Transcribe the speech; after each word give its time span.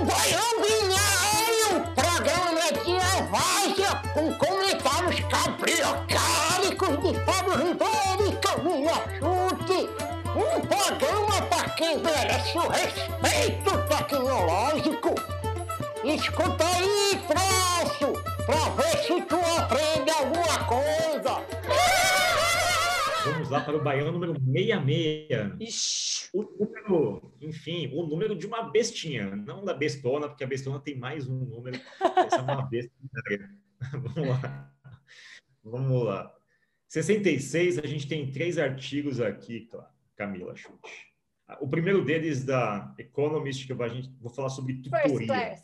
o 0.00 0.04
Baião 0.04 0.40
Binário, 0.62 1.92
programa 1.94 2.72
de 2.72 2.98
várzea 3.30 4.02
com 4.14 4.32
comentários 4.34 5.20
cabriocálicos 5.28 6.94
de 7.02 7.14
Fábio 7.24 7.54
Ribeiro 7.58 8.28
e 8.28 8.36
Camila 8.40 8.96
Chute. 9.18 9.80
Um 10.30 10.60
programa 10.66 11.42
para 11.50 11.68
quem 11.70 11.98
merece 11.98 12.56
o 12.56 12.68
respeito 12.68 13.70
tecnológico. 13.88 15.14
Escuta 16.02 16.64
aí, 16.64 17.20
troço, 17.28 18.22
pra 18.46 18.70
ver 18.70 18.96
se 19.04 19.20
tu 19.22 19.36
aprende 19.58 20.10
alguma 20.12 20.64
coisa. 20.64 21.44
Vamos 23.26 23.50
lá 23.50 23.60
para 23.60 23.76
o 23.76 23.84
Baião 23.84 24.10
número 24.10 24.32
66. 24.32 25.60
Ixi, 25.60 25.99
O 26.32 26.42
número, 26.42 27.34
enfim, 27.40 27.90
o 27.92 28.06
número 28.06 28.36
de 28.36 28.46
uma 28.46 28.70
bestinha, 28.70 29.34
não 29.34 29.64
da 29.64 29.74
bestona, 29.74 30.28
porque 30.28 30.44
a 30.44 30.46
bestona 30.46 30.78
tem 30.78 30.96
mais 30.96 31.28
um 31.28 31.44
número. 31.44 31.80
Essa 32.24 32.36
é 32.36 32.42
uma 32.42 32.62
besta. 32.70 32.92
Vamos 33.92 34.28
lá. 34.28 34.72
Vamos 35.64 36.04
lá. 36.04 36.34
66, 36.88 37.78
a 37.78 37.86
gente 37.86 38.08
tem 38.08 38.30
três 38.30 38.58
artigos 38.58 39.20
aqui? 39.20 39.68
Camila 40.16 40.54
Chute. 40.54 41.10
O 41.60 41.68
primeiro 41.68 42.04
deles 42.04 42.44
da 42.44 42.94
Economist, 42.98 43.66
que 43.66 43.72
eu 43.72 43.76
vou, 43.76 43.86
a 43.86 43.88
gente, 43.88 44.10
vou 44.20 44.30
falar 44.30 44.50
sobre 44.50 44.74
tutoria. 44.74 45.56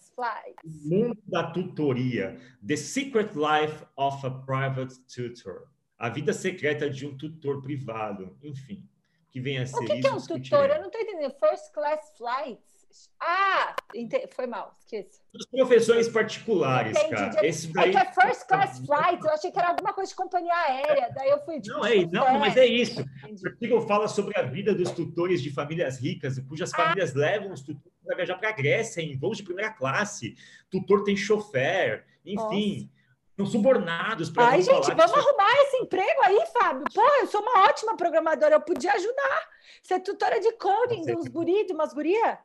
O 0.65 0.89
mundo 0.89 1.23
da 1.27 1.51
tutoria. 1.51 2.41
The 2.67 2.77
Secret 2.77 3.31
Life 3.35 3.85
of 3.97 4.27
a 4.27 4.31
Private 4.31 4.99
Tutor. 5.07 5.69
A 5.99 6.09
vida 6.09 6.33
secreta 6.33 6.91
de 6.91 7.07
um 7.07 7.17
tutor 7.17 7.63
privado. 7.63 8.37
Enfim, 8.43 8.89
que 9.31 9.41
vem 9.41 9.59
a 9.59 9.67
ser 9.67 9.77
O 9.77 9.85
que, 9.85 10.01
que 10.01 10.07
é 10.07 10.13
um 10.13 10.21
tutor? 10.21 10.71
Eu 10.71 10.83
não 10.83 10.91
tô 10.91 10.99
entendendo. 10.99 11.35
First 11.39 11.73
class 11.73 12.13
flights. 12.17 12.77
Ah, 13.21 13.77
ente- 13.95 14.27
foi 14.35 14.47
mal, 14.47 14.75
esqueci. 14.81 15.21
Os 15.35 15.45
professores 15.47 16.09
particulares, 16.09 16.97
Entendi. 16.97 17.11
cara. 17.15 17.47
Esse 17.47 17.69
É 17.69 17.73
daí... 17.73 17.91
que 17.91 17.97
é 17.99 18.13
first 18.13 18.47
class 18.47 18.79
flight. 18.87 19.23
Eu 19.23 19.31
achei 19.33 19.51
que 19.51 19.59
era 19.59 19.69
alguma 19.69 19.93
coisa 19.93 20.09
de 20.11 20.17
companhia 20.17 20.55
aérea. 20.55 21.11
Daí 21.15 21.29
eu 21.29 21.39
fui. 21.45 21.61
tipo, 21.61 21.77
Não, 21.77 21.85
é, 21.85 22.07
não, 22.07 22.39
mas 22.39 22.57
é 22.57 22.65
isso. 22.65 23.03
O 23.03 23.47
artigo 23.49 23.81
fala 23.83 24.09
sobre 24.09 24.39
a 24.39 24.43
vida 24.43 24.75
dos 24.75 24.91
tutores 24.93 25.43
de 25.43 25.51
famílias 25.53 25.99
ricas, 26.01 26.39
cujas 26.49 26.73
Ah. 26.73 26.77
famílias 26.77 27.13
levam 27.13 27.53
os 27.53 27.61
tutores 27.61 27.93
para 28.03 28.17
viajar 28.17 28.37
para 28.39 28.49
a 28.49 28.53
Grécia 28.53 29.03
em 29.03 29.19
voos 29.19 29.37
de 29.37 29.43
primeira 29.43 29.71
classe. 29.73 30.35
Tutor 30.71 31.05
tem 31.05 31.17
chofer, 31.17 32.07
enfim, 32.25 32.91
são 33.37 33.47
subornados 33.47 34.31
para 34.31 34.49
Ai, 34.49 34.63
gente, 34.63 34.87
vamos 34.95 35.13
arrumar 35.13 35.53
esse 35.63 35.77
emprego 35.77 36.23
aí, 36.23 36.41
Fábio. 36.53 36.85
Pô, 36.95 37.03
eu 37.21 37.27
sou 37.27 37.43
uma 37.43 37.65
ótima 37.65 37.97
programadora, 37.97 38.55
eu 38.55 38.61
podia 38.61 38.93
ajudar. 38.95 39.49
Você 39.83 39.95
é 39.95 39.99
tutora 39.99 40.41
de 40.41 40.53
coding 40.53 41.03
de 41.03 41.15
uns 41.15 41.29
guri, 41.29 41.67
de 41.67 41.73
umas 41.73 41.93
guria? 41.93 42.39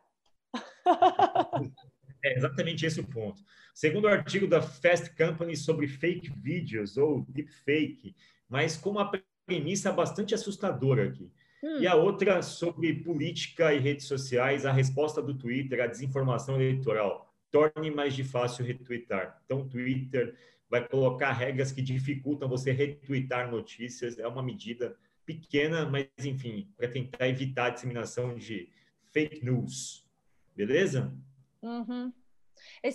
É 2.24 2.38
exatamente 2.38 2.86
esse 2.86 3.00
o 3.00 3.04
ponto. 3.04 3.42
Segundo 3.74 4.06
o 4.06 4.08
artigo 4.08 4.46
da 4.46 4.62
Fast 4.62 5.10
Company 5.16 5.58
sobre 5.58 5.88
fake 5.88 6.32
videos 6.38 6.96
ou 6.96 7.26
deepfake, 7.28 8.16
mas 8.48 8.78
com 8.78 8.92
uma 8.92 9.12
premissa 9.48 9.92
bastante 9.92 10.36
assustadora 10.36 11.08
aqui. 11.08 11.32
Hum. 11.64 11.80
E 11.80 11.88
a 11.88 11.96
outra 11.96 12.44
sobre 12.44 12.94
política 12.94 13.74
e 13.74 13.80
redes 13.80 14.06
sociais, 14.06 14.68
a 14.68 14.72
resposta 14.72 15.20
do 15.20 15.36
Twitter 15.36 15.82
à 15.82 15.88
desinformação 15.88 16.56
eleitoral. 16.56 17.34
Torne 17.50 17.90
mais 17.90 18.14
de 18.14 18.24
fácil 18.24 18.66
retweetar. 18.66 19.42
Então, 19.46 19.68
Twitter 19.68 20.38
vai 20.72 20.88
colocar 20.88 21.34
regras 21.34 21.74
que 21.74 21.82
dificultam 21.82 22.48
você 22.48 22.72
retweetar 22.72 23.52
notícias. 23.52 24.18
É 24.18 24.26
uma 24.26 24.42
medida 24.42 24.98
pequena, 25.26 25.86
mas, 25.86 26.08
enfim, 26.24 26.72
para 26.78 26.88
tentar 26.88 27.28
evitar 27.28 27.66
a 27.66 27.70
disseminação 27.72 28.38
de 28.38 28.72
fake 29.12 29.44
news. 29.44 30.08
Beleza? 30.56 31.14
Uhum. 31.62 32.14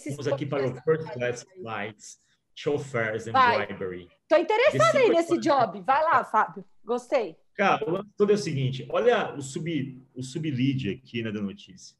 Vamos 0.08 0.28
aqui 0.28 0.46
para 0.46 0.66
o 0.66 0.74
First 0.82 1.12
Class 1.12 1.46
Flights, 1.54 2.18
Chauffeurs 2.54 3.26
and 3.26 3.32
Vai. 3.32 3.66
Bribery. 3.66 4.08
Tô 4.26 4.36
interessada 4.36 4.98
aí 4.98 5.10
nesse 5.10 5.38
job. 5.38 5.82
Vai 5.82 6.02
lá, 6.02 6.24
Fábio. 6.24 6.64
Gostei. 6.82 7.36
Cara, 7.54 7.86
o 7.86 7.90
lance 7.90 8.10
todo 8.16 8.30
é 8.30 8.34
o 8.34 8.38
seguinte: 8.38 8.86
olha 8.88 9.34
o, 9.34 9.42
sub, 9.42 10.02
o 10.14 10.22
sublead 10.22 10.90
aqui 10.90 11.22
né, 11.22 11.30
da 11.30 11.42
notícia. 11.42 11.94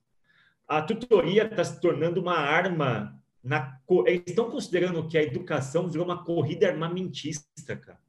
A 0.67 0.81
tutoria 0.81 1.45
está 1.45 1.65
se 1.65 1.81
tornando 1.81 2.21
uma 2.21 2.39
arma. 2.39 3.21
Na, 3.47 3.81
eles 4.07 4.25
estão 4.27 4.51
considerando 4.51 5.07
que 5.07 5.17
a 5.17 5.23
educação 5.23 5.89
virou 5.89 6.05
uma 6.05 6.25
corrida 6.25 6.67
armamentista, 6.69 7.77
cara. 7.77 8.01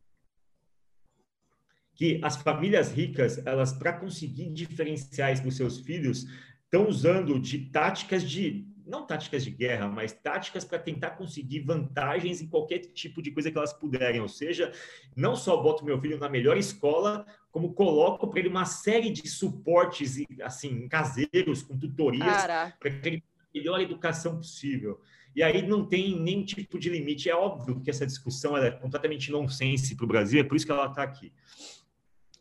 Que 1.94 2.20
as 2.24 2.38
famílias 2.38 2.92
ricas, 2.92 3.46
elas, 3.46 3.72
para 3.72 3.94
conseguir 3.94 4.52
diferenciar 4.52 5.32
isso 5.32 5.44
para 5.44 5.50
os 5.50 5.56
seus 5.56 5.80
filhos, 5.80 6.26
estão 6.64 6.88
usando 6.88 7.40
de 7.40 7.70
táticas 7.70 8.28
de. 8.28 8.68
Não 8.84 9.06
táticas 9.06 9.44
de 9.44 9.52
guerra, 9.52 9.88
mas 9.88 10.14
táticas 10.14 10.64
para 10.64 10.80
tentar 10.80 11.12
conseguir 11.12 11.60
vantagens 11.60 12.42
em 12.42 12.48
qualquer 12.48 12.80
tipo 12.80 13.22
de 13.22 13.30
coisa 13.30 13.52
que 13.52 13.58
elas 13.58 13.74
puderem. 13.74 14.22
Ou 14.22 14.30
seja, 14.30 14.72
não 15.16 15.36
só 15.36 15.62
boto 15.62 15.86
meu 15.86 16.00
filho 16.02 16.18
na 16.18 16.30
melhor 16.30 16.58
escola, 16.58 17.26
como 17.52 17.74
coloco 17.74 18.28
para 18.28 18.40
ele 18.40 18.50
uma 18.50 18.66
série 18.66 19.12
de 19.12 19.28
suportes 19.28 20.18
e, 20.18 20.26
assim 20.42 20.88
caseiros 20.88 21.62
com 21.62 21.78
tutorias 21.78 22.46
para 22.80 22.90
que 22.90 23.08
ele 23.08 23.22
tenha 23.22 23.22
a 23.22 23.54
melhor 23.54 23.82
educação 23.82 24.38
possível. 24.38 25.00
E 25.38 25.44
aí 25.44 25.62
não 25.62 25.86
tem 25.86 26.20
nenhum 26.20 26.44
tipo 26.44 26.80
de 26.80 26.90
limite. 26.90 27.30
É 27.30 27.36
óbvio 27.36 27.80
que 27.80 27.92
essa 27.92 28.08
discussão 28.08 28.58
é 28.58 28.72
completamente 28.72 29.32
nonsense 29.32 29.96
para 29.96 30.04
o 30.04 30.08
Brasil, 30.08 30.42
é 30.42 30.44
por 30.44 30.56
isso 30.58 30.66
que 30.66 30.72
ela 30.72 30.88
está 30.88 31.04
aqui. 31.04 31.32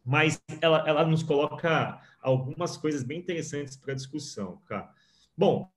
Mas 0.02 0.40
ela, 0.62 0.82
ela 0.88 1.04
nos 1.04 1.22
coloca 1.22 2.00
algumas 2.22 2.78
coisas 2.78 3.02
bem 3.02 3.18
interessantes 3.18 3.76
para 3.76 3.92
discussão, 3.92 4.62
cara. 4.64 4.90
Bom, 5.36 5.70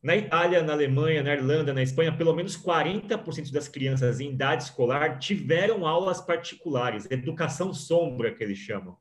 na 0.00 0.14
Itália, 0.14 0.62
na 0.62 0.72
Alemanha, 0.72 1.20
na 1.20 1.34
Irlanda, 1.34 1.74
na 1.74 1.82
Espanha, 1.82 2.16
pelo 2.16 2.32
menos 2.32 2.56
40% 2.56 3.50
das 3.50 3.66
crianças 3.66 4.20
em 4.20 4.30
idade 4.30 4.62
escolar 4.62 5.18
tiveram 5.18 5.84
aulas 5.84 6.20
particulares, 6.20 7.10
educação 7.10 7.74
sombra, 7.74 8.32
que 8.32 8.44
eles 8.44 8.58
chamam. 8.58 8.96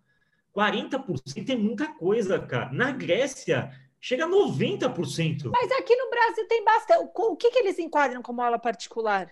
40% 0.52 1.47
é 1.47 1.56
muita 1.56 1.94
coisa, 1.94 2.40
cara. 2.40 2.74
Na 2.74 2.90
Grécia, 2.90 3.72
chega 4.00 4.25
a 4.25 4.30
90%. 4.30 5.50
Mas 5.52 5.72
aqui 5.72 5.96
no 5.96 6.09
Brasil 6.09 6.47
tem 6.47 6.63
bastante. 6.63 7.09
O 7.16 7.35
que, 7.35 7.50
que 7.52 7.59
eles 7.59 7.80
enquadram 7.80 8.22
como 8.22 8.41
aula 8.41 8.59
particular? 8.59 9.31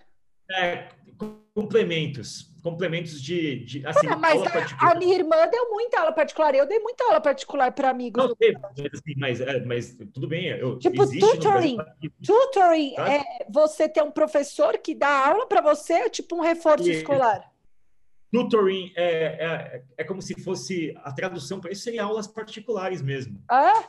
É, 0.50 0.88
complementos. 1.54 2.54
Complementos 2.62 3.22
de. 3.22 3.64
de 3.64 3.86
assim, 3.86 4.08
Ah, 4.08 4.16
mas 4.16 4.38
aula 4.38 4.48
a, 4.48 4.52
particular. 4.52 4.92
a 4.92 4.98
minha 4.98 5.14
irmã 5.14 5.46
deu 5.48 5.70
muita 5.70 6.00
aula 6.00 6.12
particular. 6.12 6.52
Eu 6.54 6.66
dei 6.66 6.80
muita 6.80 7.04
aula 7.04 7.20
particular 7.20 7.70
para 7.72 7.90
amigos. 7.90 8.22
Não, 8.24 8.34
teve, 8.34 8.58
mas, 8.58 8.78
assim, 8.92 9.14
mas, 9.16 9.40
é, 9.40 9.64
mas 9.64 9.96
tudo 10.12 10.26
bem. 10.26 10.46
Eu, 10.48 10.76
Tipo, 10.78 11.06
tutoring. 11.08 11.76
Brasil- 11.76 12.12
Tutoring 12.24 12.94
Tá. 12.94 13.08
é 13.12 13.24
você 13.48 13.88
ter 13.88 14.02
um 14.02 14.10
professor 14.10 14.76
que 14.78 14.94
dá 14.96 15.28
aula 15.28 15.46
para 15.46 15.60
você, 15.60 16.10
tipo 16.10 16.34
um 16.36 16.40
reforço 16.40 16.82
Isso. 16.88 16.98
escolar. 17.00 17.48
Tutoring 18.32 18.92
é, 18.96 19.04
é, 19.06 19.82
é 19.98 20.04
como 20.04 20.20
se 20.20 20.34
fosse 20.42 20.92
a 21.04 21.12
tradução 21.12 21.60
para 21.60 21.70
isso 21.70 21.84
seria 21.84 22.02
aulas 22.02 22.26
particulares 22.26 23.00
mesmo. 23.00 23.40
Ah, 23.48 23.84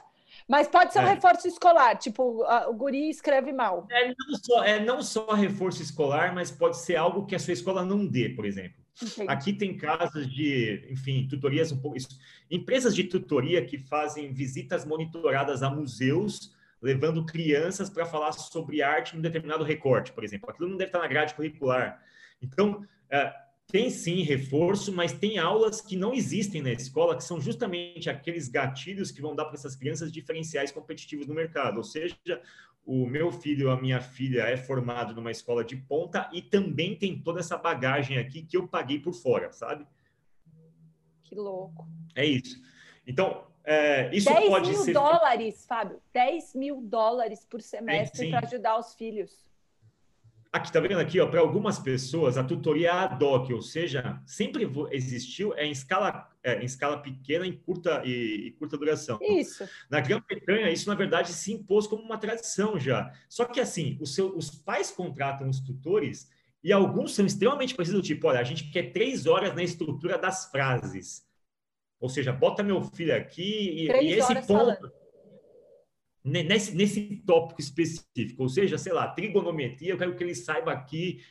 mas 0.47 0.68
pode 0.68 0.94
ser 0.94 1.00
um 1.00 1.08
É. 1.08 1.13
reforço 1.13 1.47
escolar, 1.47 1.96
tipo, 1.97 2.44
a- 2.44 2.69
o 2.69 2.74
guri 2.74 3.09
escreve 3.09 3.52
mal. 3.52 3.88
É 3.91 4.08
não, 4.08 4.38
só, 4.41 4.63
é 4.63 4.80
não 4.80 5.02
só 5.02 5.34
reforço 5.34 5.81
escolar, 5.81 6.34
mas 6.34 6.50
pode 6.52 6.78
ser 6.78 6.96
algo 6.96 7.25
que 7.25 7.35
a 7.35 7.40
sua 7.40 7.53
escola 7.53 7.84
não 7.84 8.06
dê, 8.06 8.30
por 8.30 8.46
exemplo. 8.46 8.78
Entendi. 9.02 9.30
Aqui 9.30 9.53
tem 9.53 9.78
casos 9.78 10.28
de, 10.28 10.88
enfim, 10.90 11.28
tutorias 11.30 11.72
um 11.72 11.78
pouco. 11.80 11.97
isso- 11.97 12.18
Empresas 12.50 12.96
de 12.96 13.03
tutoria 13.03 13.63
que 13.63 13.78
fazem 13.78 14.31
visitas 14.34 14.85
monitoradas 14.85 15.62
a 15.62 15.69
museus, 15.69 16.56
levando 16.81 17.25
crianças 17.25 17.90
para 17.90 18.06
falar 18.06 18.31
sobre 18.31 18.81
arte 18.81 19.16
num 19.16 19.22
determinado 19.22 19.64
recorte, 19.64 20.12
por 20.12 20.24
exemplo. 20.24 20.50
Aquilo 20.50 20.69
não 20.69 20.78
deve 20.78 20.90
estar 20.90 21.00
na 21.00 21.08
grade 21.08 21.34
curricular. 21.35 22.02
Então, 22.41 22.84
é, 23.09 23.34
tem 23.69 23.89
sim 23.89 24.22
reforço, 24.22 24.94
mas 24.94 25.11
tem 25.11 25.38
aulas 25.38 25.81
que 25.81 25.97
não 25.97 26.13
existem 26.13 26.61
na 26.61 26.72
escola, 26.72 27.17
que 27.17 27.23
são 27.23 27.39
justamente 27.39 28.09
aqueles 28.09 28.47
gatilhos 28.47 29.11
que 29.11 29.22
vão 29.22 29.35
dar 29.35 29.45
para 29.45 29.55
essas 29.55 29.75
crianças 29.75 30.11
diferenciais 30.11 30.72
competitivos 30.72 31.28
no 31.28 31.34
mercado. 31.34 31.78
Ou 31.78 31.84
seja, 31.84 32.17
o 32.85 33.05
meu 33.05 33.29
filho, 33.29 33.69
a 33.69 33.79
minha 33.79 33.99
filha 33.99 34.43
é 34.43 34.55
formado 34.55 35.14
numa 35.14 35.31
escola 35.31 35.66
de 35.66 35.75
ponta 35.75 36.29
e 36.31 36.41
também 36.41 36.96
tem 36.96 37.22
toda 37.22 37.41
essa 37.41 37.58
bagagem 37.58 38.17
aqui 38.17 38.41
que 38.41 38.55
eu 38.55 38.67
paguei 38.67 38.99
por 38.99 39.14
fora, 39.14 39.52
sabe? 39.52 39.85
Que 41.23 41.35
louco. 41.35 41.85
É 42.16 42.25
isso. 42.25 42.61
Então, 43.05 43.46
é, 43.66 44.09
isso 44.16 44.34
10 44.34 44.47
pode 44.47 44.70
mil 44.70 44.79
ser. 44.79 44.93
dólares, 44.93 45.66
Fábio. 45.66 46.02
10 46.13 46.55
mil 46.55 46.81
dólares 46.81 47.43
por 47.43 47.61
semestre 47.61 48.29
para 48.29 48.47
ajudar 48.47 48.79
os 48.79 48.96
filhos. 48.96 49.47
Aqui, 50.58 50.72
tá 50.74 50.80
vendo 50.80 50.98
aqui, 50.98 51.20
ó, 51.20 51.28
para 51.28 51.40
algumas 51.40 51.78
pessoas, 51.78 52.36
a 52.36 52.44
tutoria 52.44 52.92
ad 52.92 53.24
hoc, 53.24 53.52
ou 53.52 53.62
seja, 53.62 54.20
sempre 54.26 54.68
existiu 54.92 55.54
é 55.54 55.68
em 55.68 55.72
escala, 55.72 56.28
é, 56.44 56.59
em 56.59 56.66
escala 56.66 56.98
pequena 56.98 57.46
e 57.46 57.52
curta, 57.56 58.02
e, 58.04 58.48
e 58.48 58.52
curta 58.54 58.76
duração. 58.76 59.20
Isso. 59.22 59.70
Na 59.88 60.00
Grã-Bretanha, 60.00 60.72
isso, 60.72 60.90
na 60.90 60.96
verdade, 60.96 61.32
se 61.32 61.54
impôs 61.54 61.86
como 61.86 62.02
uma 62.02 62.18
tradição 62.18 62.80
já. 62.80 63.14
Só 63.30 63.46
que, 63.46 63.59
assim, 63.59 64.00
o 64.02 64.08
seu- 64.08 64.36
os 64.36 64.50
pais 64.50 64.90
contratam 64.90 65.48
os 65.48 65.59
tutores 65.59 66.28
e 66.64 66.74
alguns 66.74 67.14
são 67.14 67.24
extremamente 67.24 67.76
precisos, 67.76 68.06
tipo, 68.06 68.28
olha, 68.28 68.40
a 68.40 68.44
gente 68.44 68.72
quer 68.72 68.92
três 68.92 69.28
horas 69.28 69.54
na 69.54 69.62
estrutura 69.62 70.18
das 70.18 70.50
frases. 70.50 71.24
Ou 72.00 72.09
seja, 72.09 72.34
bota 72.34 72.64
meu 72.64 72.82
filho 72.82 73.16
aqui 73.16 73.88
e, 73.88 73.92
e 73.92 74.14
esse 74.14 74.34
ponto... 74.34 74.48
falando. 74.48 74.92
Nesse, 76.23 76.75
nesse 76.75 77.23
tópico 77.25 77.61
específico, 77.61 78.43
ou 78.43 78.49
seja, 78.49 78.78
sei 78.78 78.93
lá, 78.93 79.08
trigonometria, 79.08 79.91
eu 79.91 79.97
quero 79.97 80.16
que 80.16 80.23
ele 80.23 80.35
saiba 80.35 80.72
aqui 80.72 81.22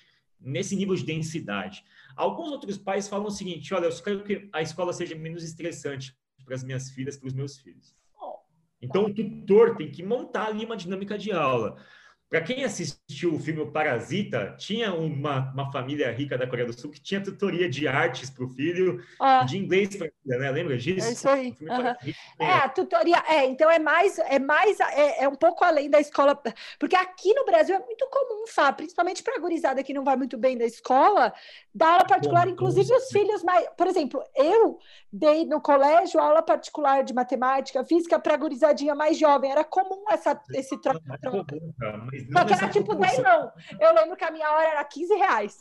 nesse 0.40 0.76
nível 0.76 0.94
de 0.94 1.04
densidade. 1.04 1.84
Alguns 2.16 2.50
outros 2.50 2.78
pais 2.78 3.08
falam 3.08 3.26
o 3.26 3.30
seguinte: 3.30 3.72
olha, 3.74 3.86
eu 3.86 4.02
quero 4.02 4.24
que 4.24 4.48
a 4.52 4.62
escola 4.62 4.92
seja 4.92 5.14
menos 5.14 5.42
estressante 5.42 6.16
para 6.44 6.54
as 6.54 6.64
minhas 6.64 6.90
filhas, 6.90 7.16
para 7.16 7.26
os 7.26 7.34
meus 7.34 7.58
filhos. 7.58 7.94
Oh, 8.20 8.38
então, 8.80 9.04
o 9.04 9.14
tutor 9.14 9.76
tem 9.76 9.90
que 9.90 10.02
montar 10.02 10.46
ali 10.46 10.64
uma 10.64 10.76
dinâmica 10.76 11.18
de 11.18 11.32
aula. 11.32 11.76
Para 12.28 12.40
quem 12.40 12.64
assistiu 12.64 13.34
o 13.34 13.38
filme 13.38 13.60
o 13.60 13.70
Parasita, 13.70 14.56
tinha 14.58 14.92
uma, 14.92 15.52
uma 15.52 15.70
família 15.70 16.10
rica 16.10 16.36
da 16.36 16.46
Coreia 16.46 16.66
do 16.66 16.78
Sul 16.78 16.90
que 16.90 17.00
tinha 17.00 17.22
tutoria 17.22 17.70
de 17.70 17.86
artes 17.86 18.28
para 18.30 18.44
o 18.44 18.48
filho, 18.48 19.00
ah. 19.20 19.44
de 19.44 19.56
inglês 19.56 19.94
para 19.94 20.10
filha, 20.22 20.38
né? 20.38 20.50
Lembra 20.50 20.76
disso? 20.76 21.06
É 21.06 21.12
isso 21.12 21.28
aí. 21.28 21.54
Uhum. 21.60 22.14
É, 22.44 22.52
a 22.52 22.68
tutoria, 22.68 23.22
é, 23.28 23.44
então 23.46 23.70
é 23.70 23.78
mais, 23.78 24.18
é 24.18 24.40
mais, 24.40 24.80
é, 24.80 25.22
é, 25.22 25.28
um 25.28 25.36
pouco 25.36 25.62
além 25.62 25.88
da 25.88 26.00
escola, 26.00 26.36
porque 26.80 26.96
aqui 26.96 27.32
no 27.32 27.44
Brasil 27.44 27.76
é 27.76 27.78
muito 27.78 28.04
comum, 28.10 28.44
Fá, 28.48 28.72
principalmente 28.72 29.22
para 29.22 29.36
a 29.36 29.40
gurizada 29.40 29.82
que 29.84 29.94
não 29.94 30.02
vai 30.02 30.16
muito 30.16 30.36
bem 30.36 30.58
da 30.58 30.64
escola, 30.64 31.32
dar 31.72 31.92
aula 31.92 32.06
particular, 32.06 32.46
Bom, 32.46 32.52
inclusive 32.52 32.92
os 32.92 33.08
filhos 33.08 33.44
mais, 33.44 33.68
por 33.76 33.86
exemplo, 33.86 34.20
eu 34.34 34.78
dei 35.12 35.44
no 35.44 35.60
colégio 35.60 36.20
aula 36.20 36.42
particular 36.42 37.04
de 37.04 37.14
matemática, 37.14 37.84
física 37.84 38.18
para 38.18 38.34
a 38.34 38.36
gurizadinha 38.36 38.96
mais 38.96 39.16
jovem, 39.16 39.52
era 39.52 39.62
comum 39.62 40.04
essa, 40.10 40.40
esse 40.52 40.80
troca-troca. 40.80 41.56
Só 42.32 42.44
que 42.44 42.52
era 42.52 42.68
tipo 42.68 42.94
10 42.94 43.18
não. 43.18 43.52
Eu 43.80 43.94
lembro 43.94 44.16
que 44.16 44.24
a 44.24 44.30
minha 44.30 44.50
hora 44.50 44.68
era 44.68 44.84
15 44.84 45.14
reais. 45.14 45.58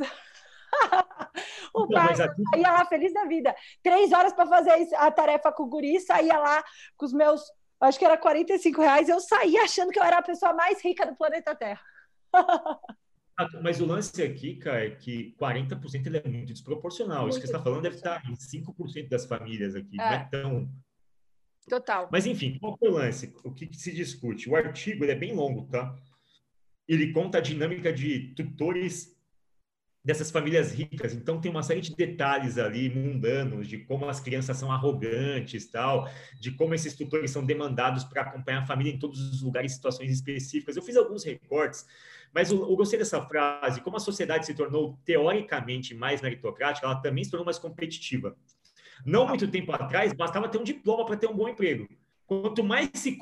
o 1.74 1.88
pai 1.88 2.13
aqui... 2.13 2.42
ia 2.57 2.72
lá 2.72 2.86
feliz 2.86 3.13
da 3.13 3.25
vida. 3.25 3.56
Três 3.81 4.12
horas 4.12 4.34
para 4.34 4.48
fazer 4.48 4.88
a 4.96 5.12
tarefa 5.12 5.52
com 5.52 5.63
o 5.63 5.68
guri, 5.68 6.00
saía 6.00 6.38
lá 6.38 6.63
com 6.98 7.06
os 7.06 7.13
meus, 7.13 7.42
acho 7.80 8.00
que 8.00 8.06
era 8.06 8.18
45 8.18 8.81
reais. 8.81 9.10
Eu 9.10 9.19
saía 9.19 9.63
achando 9.63 9.92
que 9.92 10.00
eu 10.00 10.04
era 10.04 10.18
a 10.18 10.24
pessoa 10.24 10.54
mais 10.54 10.84
rica 10.84 11.06
do 11.06 11.16
planeta 11.16 11.56
Terra. 11.56 11.81
Mas 13.62 13.81
o 13.81 13.86
lance 13.86 14.24
aqui, 14.24 14.56
cara, 14.56 14.86
é 14.86 14.92
que 14.92 15.36
40% 15.38 16.06
ele 16.06 16.18
é 16.19 16.28
muito 16.28 16.54
desproporcional. 16.54 17.24
Muito 17.24 17.31
Isso 17.31 17.42
que 17.42 17.48
você 17.48 17.52
está 17.52 17.62
falando 17.62 17.81
deve 17.81 17.98
estar 17.98 18.24
em 18.25 18.34
5% 18.34 19.10
das 19.10 19.25
famílias 19.25 19.75
aqui. 19.75 20.00
É. 20.00 20.06
Não 20.06 20.13
é 20.13 20.30
tão 20.31 20.69
Total. 21.68 22.07
Mas, 22.12 22.25
enfim, 22.25 22.57
qual 22.60 22.78
é 22.81 22.88
o 22.88 22.92
lance? 22.92 23.34
O 23.44 23.52
que, 23.52 23.66
que, 23.66 23.75
se 23.75 23.92
discute? 23.92 24.48
O 24.50 24.56
artigo 24.56 25.04
é 25.06 25.16
bem 25.16 25.34
longo, 25.34 25.66
tá? 25.66 25.96
Ele 26.88 27.12
conta 27.12 27.40
a 27.40 27.42
dinâmica 27.42 27.92
de 27.92 28.34
tutores 28.36 29.16
dessas 30.06 30.30
famílias 30.30 30.72
ricas. 30.72 31.16
Então 31.16 31.42
tem 31.42 31.50
uma 31.50 31.64
série 31.64 31.82
de 31.82 31.96
detalhes 31.96 32.60
ali 32.60 32.94
mundanos 32.94 33.68
de 33.68 33.80
como 33.80 34.08
as 34.08 34.20
crianças 34.20 34.56
são 34.56 34.72
arrogantes, 34.72 35.66
tal, 35.66 36.08
de 36.40 36.52
como 36.52 36.76
esses 36.76 36.94
tutores 36.94 37.32
são 37.32 37.44
demandados 37.44 38.04
para 38.04 38.22
acompanhar 38.22 38.62
a 38.62 38.66
família 38.68 38.94
em 38.94 39.00
todos 39.00 39.20
os 39.20 39.42
lugares, 39.42 39.74
situações 39.74 40.12
específicas. 40.12 40.76
Eu 40.76 40.84
fiz 40.84 40.96
alguns 40.96 41.24
recortes, 41.24 41.88
mas 42.32 42.52
eu, 42.52 42.62
eu 42.62 42.76
gostei 42.76 43.00
dessa 43.00 43.20
frase. 43.20 43.81
Como 43.81 43.98
a 43.98 44.00
sociedade 44.00 44.46
se 44.46 44.54
tornou 44.54 45.00
teoricamente 45.04 45.96
mais 45.96 46.22
meritocrática, 46.22 46.86
ela 46.86 47.02
também 47.02 47.24
se 47.24 47.31
tornou 47.31 47.46
mais 47.46 47.58
competitiva. 47.58 48.38
Não 49.04 49.28
muito 49.28 49.48
tempo 49.48 49.72
atrás, 49.72 50.14
bastava 50.14 50.48
ter 50.48 50.60
um 50.60 50.64
diploma 50.64 51.04
para 51.04 51.18
ter 51.18 51.28
um 51.28 51.36
bom 51.36 51.50
emprego. 51.50 51.90
Quanto 52.27 52.63
mais 52.63 52.89
se 52.95 53.18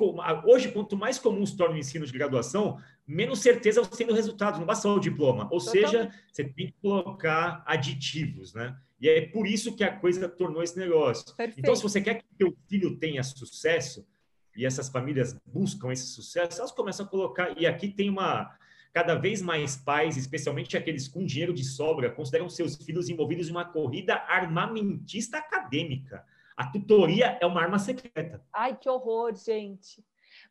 hoje, 0.46 0.72
quanto 0.72 0.96
mais 0.96 1.20
comum 1.20 1.46
se 1.46 1.58
torna 1.58 1.76
o 1.76 1.78
ensino 1.78 2.06
de 2.06 2.14
graduação, 2.14 2.80
menos 3.06 3.40
certeza 3.40 3.82
você 3.82 3.98
tem 3.98 4.08
do 4.08 4.14
resultado, 4.14 4.60
não 4.60 4.66
basta 4.66 4.88
o 4.88 5.00
diploma. 5.00 5.44
Ou 5.52 5.60
Totalmente. 5.60 5.90
seja, 5.90 6.12
você 6.32 6.44
tem 6.46 6.68
que 6.68 6.76
colocar 6.82 7.64
aditivos, 7.66 8.54
né? 8.54 8.78
E 9.02 9.10
é 9.10 9.22
por 9.28 9.46
isso 9.46 9.76
que 9.76 9.84
a 9.84 9.94
coisa 9.94 10.30
tornou 10.30 10.64
esse 10.64 10.80
negócio. 10.80 11.36
Perfeito. 11.36 11.60
Então, 11.60 11.76
se 11.76 11.84
você 11.84 12.00
quer 12.00 12.24
que 12.38 12.46
o 12.46 12.56
filho 12.70 12.98
tenha 12.98 13.22
sucesso, 13.22 14.08
e 14.56 14.66
essas 14.66 14.90
famílias 14.90 15.36
buscam 15.46 15.92
esse 15.92 16.08
sucesso, 16.08 16.60
elas 16.60 16.72
começam 16.72 17.06
a 17.06 17.10
colocar. 17.10 17.60
E 17.60 17.66
aqui 17.66 17.90
tem 17.90 18.10
uma. 18.10 18.56
Cada 18.94 19.16
vez 19.16 19.42
mais 19.42 19.76
pais, 19.76 20.18
especialmente 20.18 20.78
aqueles 20.78 21.08
com 21.08 21.26
dinheiro 21.26 21.52
de 21.52 21.64
sobra, 21.64 22.12
consideram 22.12 22.48
seus 22.48 22.76
filhos 22.76 23.10
envolvidos 23.10 23.48
em 23.48 23.52
uma 23.52 23.66
corrida 23.66 24.14
armamentista 24.28 25.40
acadêmica. 25.40 26.24
A 26.56 26.68
tutoria 26.68 27.38
é 27.42 27.46
uma 27.46 27.62
arma 27.62 27.80
secreta. 27.80 28.44
Ai, 28.54 28.76
que 28.76 28.90
horror, 28.90 29.34
gente. 29.36 30.04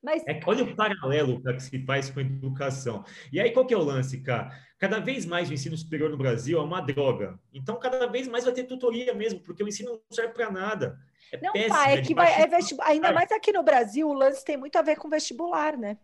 Mas... 0.03 0.23
É, 0.27 0.41
olha 0.47 0.65
o 0.65 0.75
paralelo 0.75 1.41
que 1.43 1.61
se 1.61 1.85
faz 1.85 2.11
com 2.11 2.21
a 2.21 2.23
educação. 2.23 3.05
E 3.33 3.41
aí, 3.41 3.53
qual 3.53 3.67
que 3.67 3.75
é 3.75 3.77
o 3.77 3.83
lance, 3.83 4.21
cara? 4.21 4.51
Cada 4.79 4.99
vez 4.99 5.25
mais 5.25 5.49
o 5.49 5.55
ensino 5.55 5.77
superior 5.77 6.11
no 6.11 6.17
Brasil 6.17 6.59
é 6.59 6.63
uma 6.63 6.81
droga. 6.81 7.39
Então, 7.53 7.79
cada 7.79 8.07
vez 8.07 8.27
mais 8.27 8.45
vai 8.45 8.53
ter 8.53 8.65
tutoria 8.65 9.15
mesmo, 9.15 9.41
porque 9.41 9.63
o 9.63 9.69
ensino 9.69 9.93
não 9.93 10.01
serve 10.11 10.35
para 10.35 10.51
nada. 10.51 10.99
É 11.33 11.41
não, 11.41 11.53
péssimo, 11.53 11.75
pá, 11.75 11.89
é, 11.89 11.95
é 11.95 12.03
que 12.03 12.15
vai, 12.15 12.33
é 12.33 12.49
ainda 12.83 13.13
mais 13.13 13.31
aqui 13.33 13.53
no 13.53 13.63
Brasil, 13.63 14.09
o 14.09 14.13
lance 14.13 14.45
tem 14.45 14.57
muito 14.57 14.77
a 14.77 14.83
ver 14.83 14.97
com 14.97 15.09
vestibular, 15.09 15.79
né? 15.79 15.97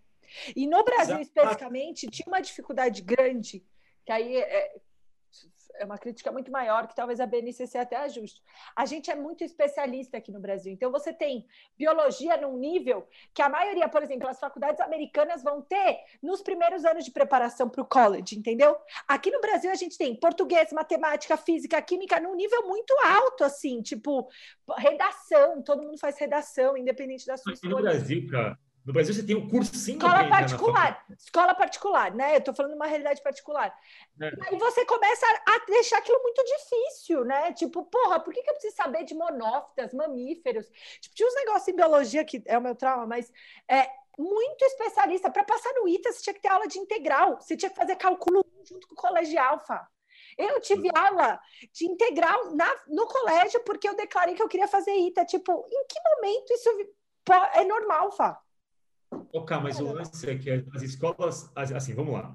E 0.54 0.66
no 0.66 0.82
Brasil, 0.84 1.16
Exato. 1.16 1.22
especificamente, 1.22 2.06
tinha 2.06 2.26
uma 2.26 2.40
dificuldade 2.40 3.02
grande, 3.02 3.64
que 4.06 4.12
aí 4.12 4.36
é, 4.36 4.76
é 5.78 5.84
uma 5.84 5.98
crítica 5.98 6.30
muito 6.32 6.50
maior 6.50 6.86
que 6.86 6.94
talvez 6.94 7.20
a 7.20 7.26
BNCC 7.26 7.78
até 7.78 7.96
ajuste. 7.96 8.42
A 8.74 8.84
gente 8.84 9.10
é 9.10 9.14
muito 9.14 9.44
especialista 9.44 10.18
aqui 10.18 10.30
no 10.30 10.40
Brasil. 10.40 10.72
Então, 10.72 10.90
você 10.90 11.12
tem 11.12 11.46
biologia 11.76 12.36
num 12.36 12.56
nível 12.56 13.06
que 13.32 13.42
a 13.42 13.48
maioria, 13.48 13.88
por 13.88 14.02
exemplo, 14.02 14.28
as 14.28 14.38
faculdades 14.38 14.80
americanas 14.80 15.42
vão 15.42 15.62
ter 15.62 15.98
nos 16.22 16.42
primeiros 16.42 16.84
anos 16.84 17.04
de 17.04 17.10
preparação 17.10 17.68
para 17.68 17.82
o 17.82 17.86
college, 17.86 18.38
entendeu? 18.38 18.76
Aqui 19.06 19.30
no 19.30 19.40
Brasil, 19.40 19.70
a 19.70 19.74
gente 19.74 19.96
tem 19.96 20.14
português, 20.14 20.72
matemática, 20.72 21.36
física, 21.36 21.80
química 21.80 22.20
num 22.20 22.34
nível 22.34 22.66
muito 22.66 22.94
alto, 23.04 23.44
assim, 23.44 23.80
tipo, 23.82 24.28
redação, 24.76 25.62
todo 25.62 25.82
mundo 25.82 25.98
faz 25.98 26.18
redação, 26.18 26.76
independente 26.76 27.26
da 27.26 27.36
sua 27.36 27.52
escolha. 27.52 27.76
No 27.76 27.82
Brasil, 27.82 28.26
cara, 28.30 28.58
no 28.84 28.92
Brasil 28.92 29.12
você 29.12 29.22
tem 29.22 29.36
o 29.36 29.40
um 29.40 29.48
cursinho. 29.48 29.98
Escola 29.98 30.28
particular. 30.28 31.06
Escola 31.18 31.54
particular, 31.54 32.14
né? 32.14 32.34
Eu 32.34 32.38
estou 32.38 32.54
falando 32.54 32.72
de 32.72 32.78
uma 32.78 32.86
realidade 32.86 33.22
particular. 33.22 33.74
É. 34.20 34.26
E 34.26 34.48
aí 34.48 34.58
você 34.58 34.84
começa 34.86 35.26
a 35.46 35.58
deixar 35.66 35.98
aquilo 35.98 36.22
muito 36.22 36.42
difícil, 36.42 37.24
né? 37.24 37.52
Tipo, 37.52 37.84
porra, 37.84 38.18
por 38.18 38.32
que, 38.32 38.42
que 38.42 38.48
eu 38.48 38.54
preciso 38.54 38.76
saber 38.76 39.04
de 39.04 39.14
monófitas, 39.14 39.92
mamíferos? 39.92 40.66
Tipo, 41.00 41.14
tinha 41.14 41.28
uns 41.28 41.34
negócios 41.34 41.68
em 41.68 41.76
biologia 41.76 42.24
que 42.24 42.42
é 42.46 42.56
o 42.56 42.62
meu 42.62 42.74
trauma, 42.74 43.06
mas 43.06 43.30
é 43.68 43.88
muito 44.18 44.64
especialista. 44.64 45.30
Para 45.30 45.44
passar 45.44 45.72
no 45.74 45.86
ITA, 45.86 46.12
você 46.12 46.22
tinha 46.22 46.34
que 46.34 46.40
ter 46.40 46.48
aula 46.48 46.66
de 46.66 46.78
integral. 46.78 47.40
Você 47.40 47.56
tinha 47.56 47.70
que 47.70 47.76
fazer 47.76 47.96
cálculo 47.96 48.44
junto 48.64 48.88
com 48.88 48.94
o 48.94 48.96
colégio 48.96 49.38
alfa. 49.40 49.86
Eu 50.36 50.60
tive 50.60 50.88
aula 50.96 51.38
de 51.72 51.84
integral 51.84 52.54
na, 52.54 52.74
no 52.86 53.06
colégio 53.06 53.60
porque 53.64 53.88
eu 53.88 53.94
declarei 53.94 54.34
que 54.34 54.42
eu 54.42 54.48
queria 54.48 54.68
fazer 54.68 54.94
ITA. 54.94 55.24
Tipo, 55.24 55.66
em 55.70 55.86
que 55.86 56.00
momento 56.14 56.52
isso 56.52 56.70
é 57.54 57.64
normal, 57.64 58.12
Fá? 58.12 58.40
Ok, 59.32 59.56
mas 59.62 59.78
o 59.78 59.92
lance 59.92 60.28
é 60.28 60.36
que 60.36 60.50
as 60.72 60.82
escolas, 60.82 61.50
assim, 61.54 61.94
vamos 61.94 62.14
lá. 62.14 62.34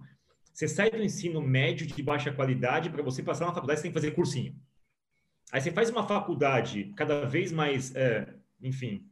Você 0.54 0.68
sai 0.68 0.92
do 0.92 1.02
ensino 1.02 1.42
médio 1.42 1.86
de 1.88 2.04
baixa 2.04 2.32
qualidade, 2.32 2.90
para 2.90 3.02
você 3.02 3.24
passar 3.24 3.46
na 3.46 3.54
faculdade, 3.54 3.80
você 3.80 3.84
tem 3.84 3.92
que 3.92 4.00
fazer 4.00 4.12
cursinho. 4.12 4.56
Aí 5.52 5.62
você 5.62 5.72
faz 5.72 5.90
uma 5.90 6.08
faculdade 6.08 6.94
cada 6.96 7.26
vez 7.26 7.52
mais, 7.52 7.96
é, 7.96 8.34
enfim, 8.62 9.08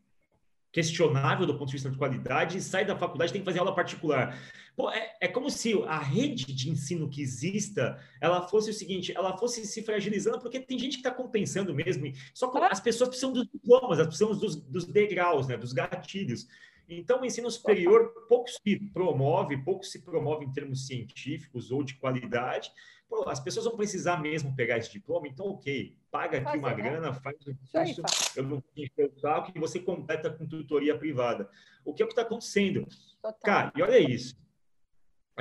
questionável 0.72 1.46
do 1.46 1.58
ponto 1.58 1.68
de 1.68 1.74
vista 1.74 1.90
de 1.90 1.98
qualidade, 1.98 2.62
sai 2.62 2.86
da 2.86 2.96
faculdade 2.96 3.34
tem 3.34 3.42
que 3.42 3.46
fazer 3.46 3.60
aula 3.60 3.76
particular. 3.76 4.40
Pô, 4.76 4.90
é, 4.90 5.18
é 5.20 5.28
como 5.28 5.50
se 5.50 5.74
a 5.84 6.00
rede 6.00 6.46
de 6.46 6.70
ensino 6.70 7.10
que 7.10 7.22
exista, 7.22 8.00
ela 8.22 8.48
fosse 8.48 8.70
o 8.70 8.74
seguinte, 8.74 9.14
ela 9.16 9.38
fosse 9.38 9.66
se 9.66 9.84
fragilizando, 9.84 10.40
porque 10.40 10.60
tem 10.60 10.80
gente 10.80 10.94
que 10.94 11.08
está 11.08 11.12
compensando 11.12 11.76
mesmo. 11.76 12.12
Só 12.34 12.50
que 12.50 12.58
as 12.58 12.80
pessoas 12.80 13.10
precisam 13.10 13.34
dos 13.34 13.48
diplomas, 13.52 14.00
elas 14.00 14.08
precisam 14.08 14.36
dos, 14.36 14.56
dos 14.56 14.86
degraus, 14.86 15.48
né, 15.48 15.58
dos 15.58 15.74
gatilhos. 15.74 16.48
Então, 16.94 17.22
o 17.22 17.26
ensino 17.26 17.50
superior 17.50 18.14
pouco 18.28 18.50
se 18.50 18.80
promove, 18.94 19.64
pouco 19.64 19.86
se 19.86 20.04
promove 20.04 20.44
em 20.44 20.52
termos 20.52 20.88
científicos 20.88 21.72
ou 21.72 21.84
de 21.84 21.96
qualidade. 21.96 22.70
Pô, 23.10 23.30
as 23.30 23.40
pessoas 23.40 23.66
vão 23.66 23.78
precisar 23.78 24.18
mesmo 24.18 24.54
pegar 24.56 24.78
esse 24.78 24.92
diploma, 24.92 25.28
então, 25.28 25.48
ok, 25.48 25.96
paga 26.10 26.38
aqui 26.40 26.58
uma 26.58 26.70
né? 26.70 26.76
grana, 26.76 27.14
faz 27.14 27.38
um 27.48 27.56
curso, 27.56 28.02
eu 28.36 28.44
não 28.44 28.62
tenho 28.76 28.90
que 28.90 29.60
você 29.60 29.80
completa 29.80 30.30
com 30.30 30.46
tutoria 30.46 30.98
privada. 30.98 31.50
O 31.86 31.94
que 31.94 32.02
é 32.02 32.06
o 32.06 32.08
que 32.08 32.14
está 32.14 32.24
acontecendo? 32.24 32.86
Total. 33.22 33.40
Cara, 33.42 33.74
e 33.76 33.82
olha 33.82 34.00
isso 34.00 34.36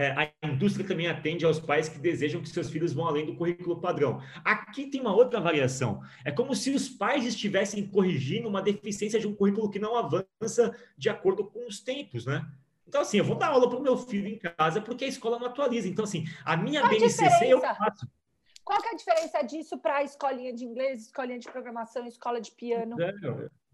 a 0.08 0.46
indústria 0.46 0.86
também 0.86 1.06
atende 1.06 1.44
aos 1.44 1.60
pais 1.60 1.88
que 1.88 1.98
desejam 1.98 2.40
que 2.40 2.48
seus 2.48 2.70
filhos 2.70 2.92
vão 2.92 3.06
além 3.06 3.26
do 3.26 3.36
currículo 3.36 3.80
padrão. 3.80 4.20
Aqui 4.44 4.86
tem 4.86 5.00
uma 5.00 5.14
outra 5.14 5.40
variação. 5.40 6.02
É 6.24 6.30
como 6.30 6.54
se 6.54 6.70
os 6.70 6.88
pais 6.88 7.24
estivessem 7.24 7.86
corrigindo 7.86 8.48
uma 8.48 8.62
deficiência 8.62 9.20
de 9.20 9.26
um 9.26 9.34
currículo 9.34 9.70
que 9.70 9.78
não 9.78 9.96
avança 9.96 10.76
de 10.96 11.08
acordo 11.08 11.44
com 11.44 11.66
os 11.66 11.80
tempos, 11.80 12.26
né? 12.26 12.46
Então, 12.86 13.02
assim, 13.02 13.18
eu 13.18 13.24
vou 13.24 13.36
dar 13.36 13.48
aula 13.48 13.68
para 13.68 13.78
o 13.78 13.82
meu 13.82 13.96
filho 13.96 14.26
em 14.26 14.36
casa 14.36 14.80
porque 14.80 15.04
a 15.04 15.08
escola 15.08 15.38
não 15.38 15.46
atualiza. 15.46 15.86
Então, 15.86 16.04
assim, 16.04 16.24
a 16.44 16.56
minha 16.56 16.80
Qual 16.80 16.90
BNCC 16.90 17.46
eu 17.46 17.60
faço. 17.60 18.08
Qual 18.64 18.78
é 18.84 18.90
a 18.90 18.96
diferença 18.96 19.42
disso 19.42 19.78
para 19.78 19.96
a 19.96 20.02
escolinha 20.02 20.52
de 20.52 20.64
inglês, 20.64 21.02
escolinha 21.02 21.38
de 21.38 21.50
programação, 21.50 22.06
escola 22.06 22.40
de 22.40 22.52
piano? 22.52 22.96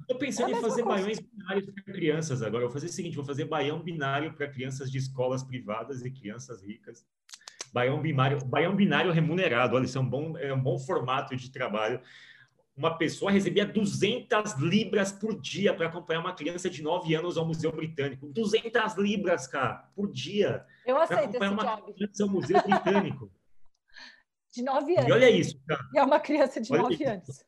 Estou 0.06 0.18
pensando 0.18 0.54
é 0.54 0.58
em 0.58 0.60
fazer 0.60 0.84
coisa. 0.84 1.00
baiões 1.02 1.18
binários 1.18 1.64
para 1.68 1.82
crianças 1.82 2.40
agora. 2.40 2.62
Eu 2.62 2.68
vou 2.68 2.74
fazer 2.74 2.86
o 2.86 2.92
seguinte: 2.92 3.16
vou 3.16 3.24
fazer 3.24 3.44
baião 3.44 3.82
binário 3.82 4.32
para 4.34 4.46
crianças 4.48 4.88
de 4.90 4.98
escolas 4.98 5.42
privadas 5.42 6.04
e 6.04 6.10
crianças 6.10 6.62
ricas. 6.62 7.04
Baião 7.72 8.00
binário, 8.00 8.38
baião 8.44 8.74
binário 8.76 9.10
remunerado. 9.10 9.74
Olha, 9.74 9.84
isso 9.84 9.98
é 9.98 10.00
um 10.00 10.08
bom, 10.08 10.38
é 10.38 10.54
um 10.54 10.62
bom 10.62 10.78
formato 10.78 11.34
de 11.36 11.50
trabalho. 11.50 12.00
uma 12.76 12.96
pessoa 12.96 13.32
recebia 13.32 13.66
200 13.66 14.54
libras 14.60 15.10
por 15.10 15.40
dia 15.40 15.74
para 15.74 15.88
acompanhar 15.88 16.20
uma 16.20 16.34
criança 16.34 16.70
de 16.70 16.82
9 16.82 17.14
anos 17.14 17.36
ao 17.36 17.44
Museu 17.44 17.72
Britânico. 17.72 18.28
200 18.28 18.94
libras, 18.96 19.46
cara, 19.48 19.90
por 19.96 20.10
dia. 20.12 20.64
Eu 20.86 20.98
aceito 20.98 21.30
acompanhar 21.30 21.52
esse 21.52 21.64
uma 21.64 21.76
job. 21.76 21.94
criança 21.94 22.22
ao 22.22 22.28
Museu 22.30 22.62
Britânico. 22.62 23.32
De 24.54 24.62
9 24.62 24.96
anos. 24.96 25.08
E 25.08 25.12
olha 25.12 25.30
isso, 25.30 25.60
cara. 25.66 25.82
E 25.92 25.98
é 25.98 26.02
uma 26.02 26.18
criança 26.18 26.60
de 26.62 26.72
Olha 26.72 26.82
9 26.82 26.94
isso. 26.94 27.08
anos. 27.08 27.44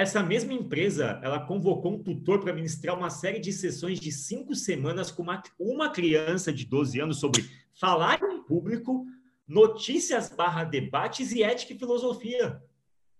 Essa 0.00 0.22
mesma 0.22 0.54
empresa, 0.54 1.20
ela 1.22 1.38
convocou 1.46 1.92
um 1.92 2.02
tutor 2.02 2.40
para 2.40 2.54
ministrar 2.54 2.96
uma 2.96 3.10
série 3.10 3.38
de 3.38 3.52
sessões 3.52 4.00
de 4.00 4.10
cinco 4.10 4.54
semanas 4.54 5.10
com 5.10 5.22
uma, 5.22 5.42
uma 5.58 5.90
criança 5.90 6.50
de 6.50 6.64
12 6.64 6.98
anos 6.98 7.20
sobre 7.20 7.42
falar 7.78 8.18
em 8.22 8.42
público, 8.42 9.04
notícias 9.46 10.30
barra 10.30 10.64
debates 10.64 11.32
e 11.32 11.42
ética 11.42 11.74
e 11.74 11.78
filosofia. 11.78 12.62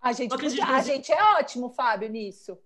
A 0.00 0.12
gente, 0.14 0.30
podia- 0.30 0.64
a 0.64 0.80
gente 0.80 1.12
é 1.12 1.22
ótimo, 1.38 1.68
Fábio, 1.68 2.08
nisso. 2.08 2.56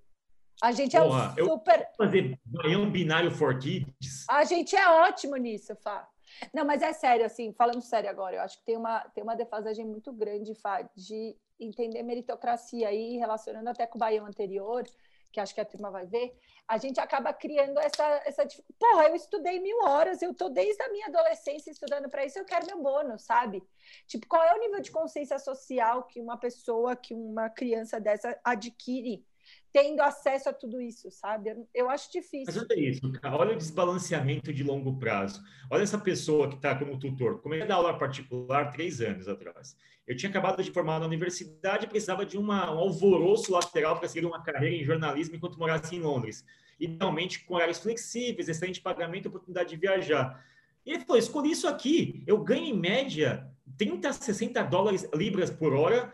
A 0.63 0.71
gente 0.71 0.97
é 0.97 1.01
Porra, 1.01 1.33
um 1.33 1.39
eu- 1.39 1.47
super. 1.47 1.89
Fazer 1.99 2.39
baião 2.45 2.89
binário 2.89 3.33
for 3.33 3.59
kids. 3.59 4.25
A 4.31 4.45
gente 4.45 4.77
é 4.77 4.89
ótimo 4.89 5.35
nisso, 5.35 5.75
Fá. 5.83 6.07
Não, 6.53 6.65
mas 6.65 6.83
é 6.83 6.93
sério, 6.93 7.25
assim, 7.25 7.53
falando 7.53 7.81
sério 7.83 8.11
agora, 8.11 8.37
eu 8.37 8.43
acho 8.43 8.59
que 8.59 8.65
tem 8.65 8.77
uma, 8.77 9.01
tem 9.11 9.23
uma 9.23 9.37
defasagem 9.37 9.87
muito 9.87 10.13
grande, 10.13 10.55
Fá, 10.55 10.83
de 10.97 11.37
entender 11.59 12.03
meritocracia 12.03 12.89
aí, 12.89 13.17
relacionando 13.17 13.69
até 13.69 13.87
com 13.87 13.97
o 13.97 14.01
Baião 14.01 14.27
anterior, 14.27 14.85
que 15.33 15.41
acho 15.41 15.55
que 15.55 15.61
a 15.61 15.65
turma 15.65 15.91
vai 15.91 16.07
ver, 16.07 16.33
a 16.67 16.79
gente 16.79 17.01
acaba 17.01 17.33
criando 17.33 17.79
essa, 17.81 18.05
essa. 18.25 18.47
Porra, 18.79 19.09
eu 19.09 19.17
estudei 19.17 19.59
mil 19.59 19.79
horas, 19.83 20.23
eu 20.23 20.33
tô 20.33 20.49
desde 20.49 20.81
a 20.83 20.89
minha 20.91 21.09
adolescência 21.09 21.71
estudando 21.71 22.09
para 22.09 22.25
isso, 22.25 22.39
eu 22.39 22.45
quero 22.45 22.67
meu 22.67 22.81
bônus, 22.81 23.23
sabe? 23.25 23.63
Tipo, 24.07 24.27
qual 24.29 24.43
é 24.43 24.55
o 24.55 24.61
nível 24.61 24.81
de 24.81 24.93
consciência 24.93 25.39
social 25.39 26.05
que 26.05 26.21
uma 26.21 26.39
pessoa, 26.39 26.95
que 26.95 27.13
uma 27.13 27.51
criança 27.51 28.01
dessa 28.01 28.39
adquire 28.45 29.27
tendo 29.73 30.01
acesso 30.01 30.49
a 30.49 30.53
tudo 30.53 30.81
isso, 30.81 31.11
sabe? 31.11 31.51
Eu, 31.51 31.69
eu 31.75 31.91
acho 31.91 32.09
Mas 32.15 32.25
difícil. 32.25 32.63
olha 32.63 32.81
isso, 32.81 33.13
cara. 33.13 33.37
olha 33.37 33.55
o 33.55 33.59
desbalanceamento 33.59 34.53
de 34.53 34.63
longo 34.63 34.99
prazo. 34.99 35.43
Olha 35.71 35.83
essa 35.83 35.99
pessoa 35.99 36.49
que 36.49 36.55
está 36.55 36.75
como 36.77 36.99
tutor. 36.99 37.41
Comecei 37.41 37.65
a 37.65 37.69
dar 37.69 37.75
aula 37.77 37.99
particular 37.99 38.71
três 38.71 39.01
anos 39.01 39.27
atrás. 39.27 39.77
Eu 40.07 40.17
tinha 40.17 40.31
acabado 40.31 40.63
de 40.63 40.71
formar 40.71 41.01
na 41.01 41.07
universidade 41.07 41.87
e 41.87 41.89
precisava 41.89 42.25
de 42.25 42.37
uma, 42.37 42.71
um 42.73 42.79
alvoroço 42.79 43.53
lateral 43.53 43.99
para 43.99 44.07
seguir 44.09 44.27
uma 44.27 44.43
carreira 44.43 44.77
em 44.77 44.85
jornalismo 44.85 45.35
enquanto 45.37 45.59
morasse 45.59 45.97
em 45.97 46.01
Londres. 46.01 46.45
Idealmente 46.79 47.45
com 47.45 47.55
horários 47.55 47.79
flexíveis, 47.79 48.49
excelente 48.49 48.81
pagamento, 48.81 49.27
oportunidade 49.27 49.71
de 49.71 49.77
viajar. 49.77 50.45
E 50.85 50.93
ele 50.93 51.05
falou: 51.05 51.19
escolhi 51.19 51.51
isso 51.51 51.67
aqui. 51.67 52.23
Eu 52.27 52.39
ganho 52.39 52.65
em 52.65 52.79
média 52.79 53.51
30 53.79 54.09
a 54.09 54.13
60 54.13 54.63
dólares 54.65 55.09
libras 55.15 55.51
por 55.51 55.73
hora, 55.73 56.13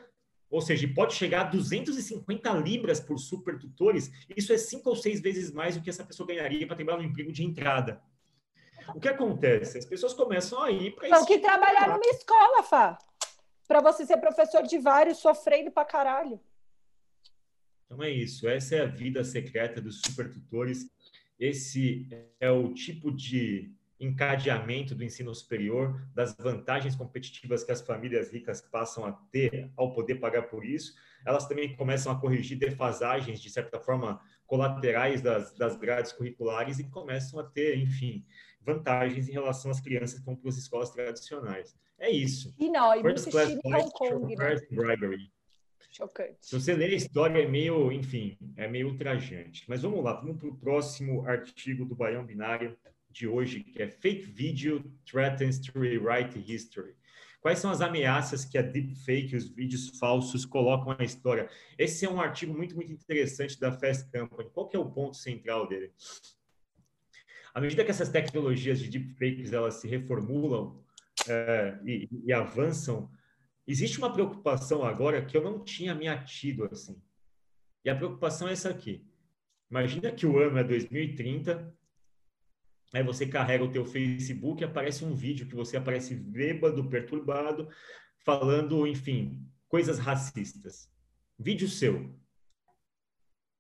ou 0.51 0.61
seja, 0.61 0.89
pode 0.93 1.15
chegar 1.15 1.43
a 1.43 1.45
250 1.45 2.51
libras 2.55 2.99
por 2.99 3.19
super 3.19 3.59
tutores. 3.59 4.11
Isso 4.37 4.53
é 4.53 4.59
cinco 4.59 4.91
ou 4.91 4.97
seis 4.97 5.21
vezes 5.21 5.53
mais 5.53 5.77
do 5.77 5.83
que 5.83 5.89
essa 5.89 6.05
pessoa 6.05 6.27
ganharia 6.27 6.67
para 6.67 6.77
trabalhar 6.77 6.99
no 6.99 7.05
emprego 7.05 7.31
de 7.31 7.45
entrada. 7.45 8.03
O 8.95 9.01
que 9.01 9.09
acontece? 9.09 9.79
As 9.79 9.85
pessoas 9.85 10.13
começam 10.13 10.61
a 10.61 10.71
ir 10.71 10.95
para 10.97 11.09
Não, 11.09 11.25
que 11.25 11.39
trabalhar 11.39 11.89
numa 11.89 12.07
escola, 12.07 12.63
Fá. 12.65 12.99
Para 13.69 13.81
você 13.81 14.05
ser 14.05 14.17
professor 14.17 14.65
de 14.65 14.79
vários, 14.79 15.19
sofrendo 15.19 15.71
pra 15.71 15.85
caralho. 15.85 16.41
Então 17.87 18.03
é 18.03 18.11
isso. 18.11 18.49
Essa 18.49 18.77
é 18.77 18.81
a 18.81 18.87
vida 18.87 19.23
secreta 19.23 19.81
dos 19.81 20.01
super 20.01 20.29
tutores. 20.31 20.91
Esse 21.39 22.09
é 22.41 22.51
o 22.51 22.75
tipo 22.75 23.13
de 23.13 23.73
encadeamento 24.01 24.95
do 24.95 25.05
ensino 25.05 25.35
superior, 25.35 26.01
das 26.15 26.35
vantagens 26.35 26.97
competitivas 26.97 27.63
que 27.63 27.71
as 27.71 27.83
famílias 27.83 28.33
ricas 28.33 28.63
passam 28.63 29.05
a 29.05 29.13
ter 29.13 29.71
ao 29.77 29.93
poder 29.93 30.17
pagar 30.17 30.45
por 30.45 30.65
isso. 30.65 30.95
Elas 31.25 31.47
também 31.47 31.77
começam 31.77 32.11
a 32.11 32.19
corrigir 32.19 32.59
defasagens, 32.59 33.41
de 33.41 33.51
certa 33.51 33.79
forma, 33.79 34.21
colaterais 34.47 35.21
das, 35.21 35.53
das 35.55 35.77
grades 35.77 36.13
curriculares 36.13 36.79
e 36.79 36.85
começam 36.85 37.39
a 37.39 37.45
ter, 37.45 37.77
enfim, 37.77 38.25
vantagens 38.61 39.29
em 39.29 39.33
relação 39.33 39.71
às 39.71 39.81
crianças 39.81 40.19
que 40.19 40.25
vão 40.25 40.35
para 40.35 40.49
as 40.49 40.57
escolas 40.57 40.91
tradicionais. 40.91 41.77
É 41.99 42.11
isso. 42.11 42.55
E 42.59 42.71
não, 42.71 42.95
e 42.95 43.03
First 43.03 43.31
class 43.31 43.55
points, 43.63 43.85
Hong 43.85 43.93
Kong, 43.93 44.37
né? 44.37 44.57
bribery. 44.71 45.31
Chocante. 45.91 46.39
Se 46.41 46.59
você 46.59 46.73
ler 46.75 46.91
a 46.91 46.95
história, 46.95 47.43
é 47.43 47.47
meio, 47.47 47.91
enfim, 47.91 48.39
é 48.57 48.69
meio 48.69 48.89
ultrajante. 48.89 49.65
Mas 49.69 49.83
vamos 49.83 50.03
lá, 50.03 50.15
vamos 50.15 50.39
para 50.39 50.49
o 50.49 50.57
próximo 50.57 51.27
artigo 51.27 51.85
do 51.85 51.97
Baião 51.97 52.25
Binário 52.25 52.77
de 53.11 53.27
hoje, 53.27 53.63
que 53.65 53.83
é 53.83 53.89
Fake 53.89 54.27
Video 54.27 54.83
Threatens 55.05 55.59
to 55.59 55.79
Rewrite 55.79 56.39
History. 56.39 56.95
Quais 57.41 57.59
são 57.59 57.71
as 57.71 57.81
ameaças 57.81 58.45
que 58.45 58.59
a 58.59 58.63
deepfake, 58.63 59.35
os 59.35 59.49
vídeos 59.49 59.99
falsos, 59.99 60.45
colocam 60.45 60.95
na 60.97 61.05
história? 61.05 61.49
Esse 61.79 62.05
é 62.05 62.11
um 62.11 62.21
artigo 62.21 62.53
muito, 62.53 62.75
muito 62.75 62.93
interessante 62.93 63.59
da 63.59 63.73
Fast 63.73 64.11
Company. 64.11 64.51
Qual 64.51 64.69
é 64.73 64.79
o 64.79 64.91
ponto 64.91 65.17
central 65.17 65.67
dele? 65.67 65.91
À 67.55 67.61
medida 67.61 67.85
que 67.85 67.91
essas 67.91 68.11
tecnologias 68.11 68.79
de 68.79 68.89
deepfakes 68.89 69.53
elas 69.53 69.75
se 69.75 69.89
reformulam 69.89 70.85
eh, 71.27 71.79
e, 71.85 72.09
e 72.27 72.33
avançam, 72.33 73.11
existe 73.67 73.99
uma 73.99 74.13
preocupação 74.13 74.85
agora 74.85 75.25
que 75.25 75.37
eu 75.37 75.43
não 75.43 75.65
tinha 75.65 75.95
me 75.95 76.09
atido 76.09 76.69
assim. 76.71 77.01
E 77.85 77.89
a 77.89 77.97
preocupação 77.97 78.49
é 78.49 78.53
essa 78.53 78.69
aqui. 78.69 79.05
Imagina 79.71 80.13
que 80.13 80.27
o 80.27 80.39
ano 80.39 80.59
é 80.59 80.65
2030, 80.65 81.75
aí 82.93 83.03
você 83.03 83.27
carrega 83.27 83.65
o 83.65 83.71
teu 83.71 83.85
Facebook 83.85 84.63
e 84.63 84.65
aparece 84.65 85.05
um 85.05 85.15
vídeo 85.15 85.47
que 85.47 85.55
você 85.55 85.77
aparece 85.77 86.15
bêbado, 86.15 86.89
perturbado, 86.89 87.69
falando, 88.25 88.87
enfim, 88.87 89.45
coisas 89.69 89.99
racistas. 89.99 90.91
Vídeo 91.39 91.69
seu. 91.69 92.15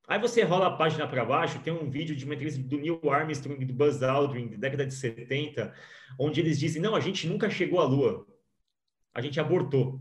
Aí 0.08 0.18
você 0.18 0.42
rola 0.42 0.66
a 0.66 0.76
página 0.76 1.06
para 1.06 1.24
baixo, 1.24 1.60
tem 1.60 1.72
um 1.72 1.88
vídeo 1.88 2.16
de 2.16 2.24
uma 2.24 2.34
entrevista 2.34 2.60
do 2.60 2.78
Neil 2.78 3.00
Armstrong 3.08 3.64
do 3.64 3.72
Buzz 3.72 4.02
Aldrin, 4.02 4.48
da 4.48 4.56
década 4.56 4.84
de 4.84 4.94
70, 4.94 5.72
onde 6.18 6.40
eles 6.40 6.58
dizem, 6.58 6.82
não, 6.82 6.96
a 6.96 7.00
gente 7.00 7.28
nunca 7.28 7.48
chegou 7.48 7.78
à 7.80 7.84
Lua 7.84 8.26
a 9.12 9.20
gente 9.20 9.40
abortou. 9.40 10.00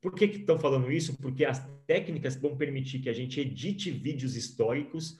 Por 0.00 0.14
que 0.14 0.24
estão 0.26 0.58
falando 0.58 0.92
isso? 0.92 1.16
Porque 1.16 1.44
as 1.44 1.66
técnicas 1.86 2.36
vão 2.36 2.56
permitir 2.56 3.00
que 3.00 3.08
a 3.08 3.12
gente 3.12 3.40
edite 3.40 3.90
vídeos 3.90 4.36
históricos, 4.36 5.18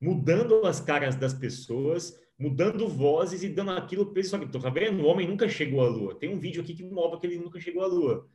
mudando 0.00 0.66
as 0.66 0.80
caras 0.80 1.16
das 1.16 1.34
pessoas, 1.34 2.18
mudando 2.38 2.88
vozes 2.88 3.42
e 3.42 3.48
dando 3.48 3.72
aquilo 3.72 4.12
peso. 4.12 4.30
Só 4.30 4.38
que, 4.38 4.46
tá 4.46 4.70
vendo? 4.70 5.02
O 5.02 5.06
homem 5.06 5.26
nunca 5.26 5.48
chegou 5.48 5.80
à 5.80 5.88
Lua. 5.88 6.14
Tem 6.14 6.28
um 6.28 6.38
vídeo 6.38 6.62
aqui 6.62 6.74
que 6.74 6.84
mostra 6.84 7.18
que 7.18 7.26
ele 7.26 7.38
nunca 7.38 7.60
chegou 7.60 7.82
à 7.82 7.86
Lua. 7.86 8.28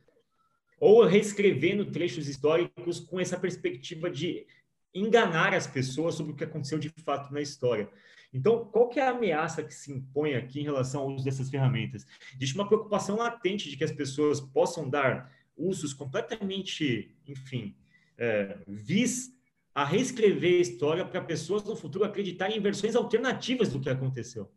Ou 0.80 1.04
reescrevendo 1.04 1.90
trechos 1.90 2.28
históricos 2.28 2.98
com 2.98 3.20
essa 3.20 3.38
perspectiva 3.38 4.10
de 4.10 4.46
enganar 4.94 5.54
as 5.54 5.66
pessoas 5.66 6.14
sobre 6.14 6.32
o 6.32 6.36
que 6.36 6.44
aconteceu 6.44 6.78
de 6.78 6.88
fato 6.88 7.32
na 7.32 7.40
história. 7.40 7.88
Então, 8.32 8.64
qual 8.64 8.88
que 8.88 8.98
é 8.98 9.06
a 9.06 9.10
ameaça 9.10 9.62
que 9.62 9.74
se 9.74 9.92
impõe 9.92 10.34
aqui 10.34 10.60
em 10.60 10.64
relação 10.64 11.02
ao 11.02 11.10
uso 11.10 11.24
dessas 11.24 11.50
ferramentas? 11.50 12.06
Existe 12.34 12.54
uma 12.54 12.66
preocupação 12.66 13.16
latente 13.16 13.68
de 13.68 13.76
que 13.76 13.84
as 13.84 13.92
pessoas 13.92 14.40
possam 14.40 14.88
dar 14.88 15.30
usos 15.56 15.92
completamente, 15.92 17.14
enfim, 17.26 17.76
é, 18.16 18.58
vis 18.66 19.30
a 19.74 19.84
reescrever 19.84 20.58
a 20.58 20.62
história 20.62 21.04
para 21.04 21.22
pessoas 21.22 21.64
no 21.64 21.74
futuro 21.74 22.04
acreditarem 22.04 22.56
em 22.56 22.60
versões 22.60 22.94
alternativas 22.94 23.70
do 23.70 23.80
que 23.80 23.88
aconteceu. 23.88 24.50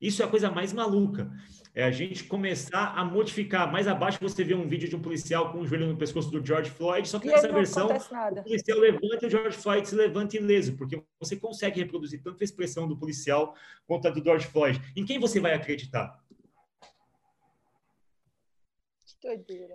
Isso 0.00 0.20
é 0.22 0.26
a 0.26 0.28
coisa 0.28 0.50
mais 0.50 0.72
maluca. 0.72 1.30
É 1.74 1.82
a 1.82 1.90
gente 1.90 2.24
começar 2.24 2.94
a 2.94 3.04
modificar. 3.04 3.72
Mais 3.72 3.88
abaixo 3.88 4.18
você 4.20 4.44
vê 4.44 4.54
um 4.54 4.68
vídeo 4.68 4.88
de 4.88 4.94
um 4.94 5.00
policial 5.00 5.50
com 5.50 5.60
um 5.60 5.66
joelho 5.66 5.86
no 5.86 5.96
pescoço 5.96 6.30
do 6.30 6.44
George 6.44 6.70
Floyd, 6.70 7.08
só 7.08 7.18
que 7.18 7.26
E 7.26 7.30
nessa 7.30 7.50
versão 7.50 7.88
o 7.88 8.42
policial 8.42 8.78
levanta 8.78 9.24
e 9.24 9.26
o 9.26 9.30
George 9.30 9.56
Floyd 9.56 9.88
se 9.88 9.94
levanta 9.94 10.36
ileso, 10.36 10.76
porque 10.76 11.02
você 11.18 11.36
consegue 11.36 11.80
reproduzir 11.80 12.22
tanto 12.22 12.42
a 12.42 12.44
expressão 12.44 12.86
do 12.86 12.98
policial 12.98 13.56
quanto 13.86 14.06
a 14.06 14.10
do 14.10 14.22
George 14.22 14.46
Floyd. 14.46 14.80
Em 14.94 15.06
quem 15.06 15.18
você 15.18 15.40
vai 15.40 15.54
acreditar? 15.54 16.22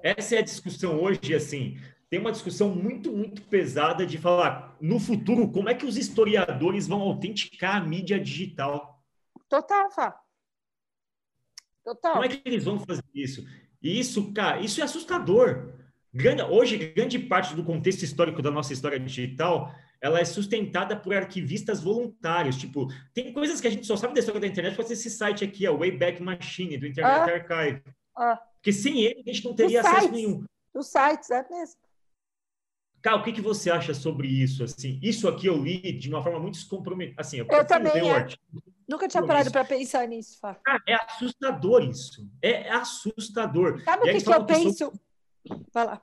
Essa 0.03 0.35
é 0.35 0.37
a 0.37 0.43
discussão 0.43 1.01
hoje, 1.01 1.33
assim, 1.33 1.75
tem 2.09 2.19
uma 2.19 2.31
discussão 2.31 2.69
muito, 2.73 3.11
muito 3.11 3.41
pesada 3.43 4.05
de 4.05 4.17
falar, 4.17 4.75
no 4.81 4.99
futuro, 4.99 5.51
como 5.51 5.69
é 5.69 5.75
que 5.75 5.85
os 5.85 5.95
historiadores 5.97 6.87
vão 6.87 7.01
autenticar 7.01 7.75
a 7.77 7.81
mídia 7.81 8.19
digital? 8.19 8.99
Total, 9.47 9.91
Fá. 9.91 10.19
Total. 11.83 12.13
Como 12.13 12.25
é 12.25 12.29
que 12.29 12.41
eles 12.45 12.63
vão 12.65 12.79
fazer 12.79 13.03
isso? 13.13 13.45
E 13.81 13.99
isso, 13.99 14.33
cara, 14.33 14.59
isso 14.59 14.81
é 14.81 14.83
assustador. 14.83 15.73
Grande, 16.13 16.41
hoje, 16.43 16.77
grande 16.77 17.19
parte 17.19 17.55
do 17.55 17.63
contexto 17.63 18.03
histórico 18.03 18.41
da 18.41 18.49
nossa 18.51 18.73
história 18.73 18.99
digital, 18.99 19.71
ela 20.01 20.19
é 20.19 20.25
sustentada 20.25 20.95
por 20.95 21.13
arquivistas 21.13 21.81
voluntários. 21.81 22.57
Tipo, 22.57 22.87
tem 23.13 23.31
coisas 23.31 23.61
que 23.61 23.67
a 23.67 23.71
gente 23.71 23.85
só 23.85 23.95
sabe 23.95 24.13
da 24.15 24.19
história 24.19 24.41
da 24.41 24.47
internet 24.47 24.75
por 24.75 24.83
esse 24.91 25.09
site 25.09 25.43
aqui, 25.43 25.67
o 25.67 25.77
Wayback 25.77 26.21
Machine, 26.21 26.77
do 26.77 26.87
Internet 26.87 27.29
Ah. 27.51 27.55
Archive. 27.55 27.83
Ah, 28.17 28.35
Porque 28.55 28.73
sem 28.73 29.01
ele, 29.01 29.21
a 29.25 29.31
gente 29.31 29.45
não 29.45 29.53
teria 29.55 29.81
acesso 29.81 29.95
sites. 30.01 30.11
nenhum. 30.11 30.43
dos 30.73 30.87
sites, 30.87 31.29
é 31.31 31.47
mesmo. 31.49 31.75
Cara, 33.01 33.17
o 33.17 33.23
que, 33.23 33.31
que 33.31 33.41
você 33.41 33.71
acha 33.71 33.93
sobre 33.93 34.27
isso? 34.27 34.63
Assim, 34.63 34.99
isso 35.01 35.27
aqui 35.27 35.47
eu 35.47 35.57
li 35.57 35.91
de 35.93 36.09
uma 36.09 36.21
forma 36.21 36.39
muito 36.39 36.55
descomprometida. 36.55 37.19
Assim, 37.19 37.37
eu, 37.37 37.47
Eu 37.49 37.65
também, 37.65 38.09
é. 38.09 38.11
artigo. 38.11 38.41
Nunca 38.87 39.07
tinha 39.07 39.25
parado 39.25 39.51
para 39.51 39.63
pensar 39.63 40.07
nisso, 40.07 40.39
Fá. 40.39 40.55
Cara, 40.55 40.81
é 40.87 40.95
assustador 40.95 41.83
isso. 41.83 42.27
É 42.41 42.69
assustador. 42.71 43.81
Sabe 43.83 44.09
o 44.09 44.13
que, 44.13 44.23
que 44.23 44.33
eu 44.33 44.45
penso? 44.45 44.91
vai 45.71 45.85
lá. 45.85 46.01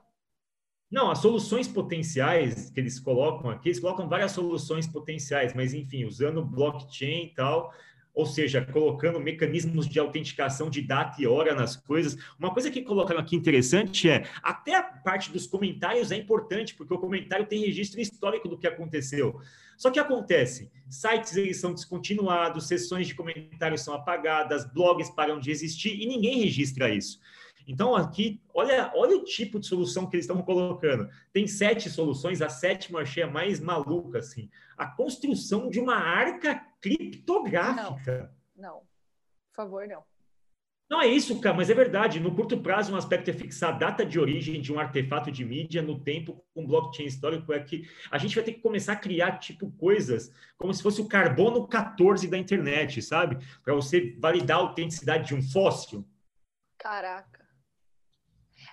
Não, 0.89 1.11
as 1.11 1.19
soluções 1.19 1.67
potenciais 1.67 2.69
que 2.69 2.79
eles 2.79 2.97
colocam 2.97 3.49
aqui, 3.49 3.67
eles 3.67 3.79
colocam 3.79 4.07
várias 4.07 4.31
soluções 4.31 4.87
potenciais, 4.87 5.53
mas 5.53 5.73
enfim, 5.73 6.05
usando 6.05 6.45
blockchain 6.45 7.25
e 7.25 7.33
tal, 7.33 7.73
ou 8.17 8.25
seja, 8.25 8.65
colocando 8.65 9.19
mecanismos 9.19 9.87
de 9.87 9.99
autenticação 9.99 10.71
de 10.71 10.81
data 10.81 11.21
e 11.21 11.27
hora 11.27 11.53
nas 11.53 11.75
coisas. 11.75 12.17
Uma 12.39 12.51
coisa 12.51 12.71
que 12.71 12.81
colocaram 12.81 13.19
aqui 13.19 13.35
interessante 13.35 14.09
é 14.09 14.23
até 14.41 14.75
a 14.75 14.81
parte 14.81 15.31
dos 15.31 15.45
comentários 15.45 16.11
é 16.11 16.15
importante, 16.15 16.73
porque 16.73 16.91
o 16.91 16.97
comentário 16.97 17.45
tem 17.45 17.61
registro 17.61 18.01
histórico 18.01 18.49
do 18.49 18.57
que 18.57 18.65
aconteceu. 18.65 19.39
Só 19.77 19.91
que 19.91 19.99
acontece, 19.99 20.71
sites 20.89 21.35
eles 21.35 21.57
são 21.57 21.75
descontinuados, 21.75 22.67
sessões 22.67 23.05
de 23.05 23.13
comentários 23.13 23.81
são 23.81 23.93
apagadas, 23.93 24.65
blogs 24.65 25.11
param 25.11 25.39
de 25.39 25.51
existir 25.51 26.01
e 26.01 26.07
ninguém 26.07 26.39
registra 26.39 26.89
isso. 26.89 27.19
Então, 27.67 27.93
aqui, 27.93 28.41
olha, 28.53 28.91
olha 28.95 29.17
o 29.17 29.25
tipo 29.25 29.59
de 29.59 29.67
solução 29.67 30.09
que 30.09 30.15
eles 30.15 30.23
estão 30.23 30.41
colocando. 30.41 31.09
Tem 31.33 31.45
sete 31.45 31.89
soluções, 31.89 32.41
a 32.41 32.47
sétima 32.47 33.01
achei 33.01 33.23
a 33.23 33.29
mais 33.29 33.59
maluca, 33.59 34.19
assim. 34.19 34.49
A 34.77 34.87
construção 34.87 35.69
de 35.69 35.77
uma 35.77 35.95
arca 35.95 36.65
criptográfica. 36.79 38.33
Não, 38.55 38.69
não. 38.69 38.79
Por 38.79 39.55
favor, 39.63 39.85
não. 39.85 40.03
Não 40.89 41.01
é 41.01 41.07
isso, 41.07 41.41
cara, 41.41 41.53
mas 41.57 41.69
é 41.69 41.73
verdade. 41.73 42.21
No 42.21 42.33
curto 42.33 42.57
prazo, 42.61 42.93
um 42.93 42.95
aspecto 42.95 43.29
é 43.29 43.33
fixar 43.33 43.75
a 43.75 43.77
data 43.77 44.05
de 44.05 44.17
origem 44.17 44.61
de 44.61 44.71
um 44.71 44.79
artefato 44.79 45.29
de 45.29 45.43
mídia 45.43 45.81
no 45.81 45.99
tempo 45.99 46.41
com 46.53 46.65
blockchain 46.65 47.05
histórico. 47.05 47.51
É 47.51 47.59
que 47.59 47.85
a 48.09 48.17
gente 48.17 48.33
vai 48.33 48.43
ter 48.45 48.53
que 48.53 48.61
começar 48.61 48.93
a 48.93 48.97
criar, 48.97 49.39
tipo, 49.39 49.69
coisas 49.71 50.31
como 50.57 50.73
se 50.73 50.81
fosse 50.81 51.01
o 51.01 51.07
carbono 51.07 51.67
14 51.67 52.29
da 52.29 52.37
internet, 52.37 53.01
sabe? 53.01 53.37
Para 53.61 53.73
você 53.73 54.15
validar 54.17 54.57
a 54.57 54.61
autenticidade 54.61 55.27
de 55.27 55.35
um 55.35 55.41
fóssil. 55.41 56.07
Caraca. 56.77 57.36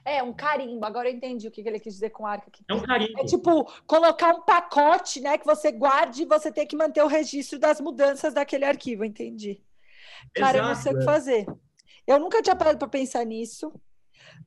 É, 0.05 0.23
um 0.23 0.33
carimbo. 0.33 0.85
Agora 0.85 1.09
eu 1.09 1.15
entendi 1.15 1.49
o 1.49 1.51
que 1.51 1.63
ele 1.63 1.81
quis 1.81 1.95
dizer 1.95 2.11
com 2.11 2.27
arca. 2.27 2.51
É 2.69 2.75
um 2.75 2.83
carimbo. 2.83 3.21
É 3.21 3.25
tipo 3.25 3.65
colocar 3.87 4.35
um 4.35 4.43
pacote, 4.43 5.21
né? 5.21 5.39
Que 5.39 5.47
você 5.47 5.73
guarde 5.73 6.23
e 6.23 6.27
você 6.27 6.53
tem 6.53 6.67
que 6.67 6.77
manter 6.77 7.03
o 7.03 7.07
registro 7.07 7.59
das 7.59 7.81
mudanças 7.81 8.35
daquele 8.35 8.67
arquivo. 8.67 9.05
Entendi. 9.05 9.63
Cara, 10.35 10.59
Exato, 10.59 10.59
eu 10.59 10.69
não 10.69 10.75
sei 10.75 10.93
o 10.93 10.97
que 10.97 11.03
é. 11.03 11.05
fazer. 11.05 11.47
Eu 12.07 12.19
nunca 12.19 12.43
tinha 12.43 12.55
parado 12.55 12.79
para 12.79 12.89
pensar 12.89 13.25
nisso, 13.25 13.73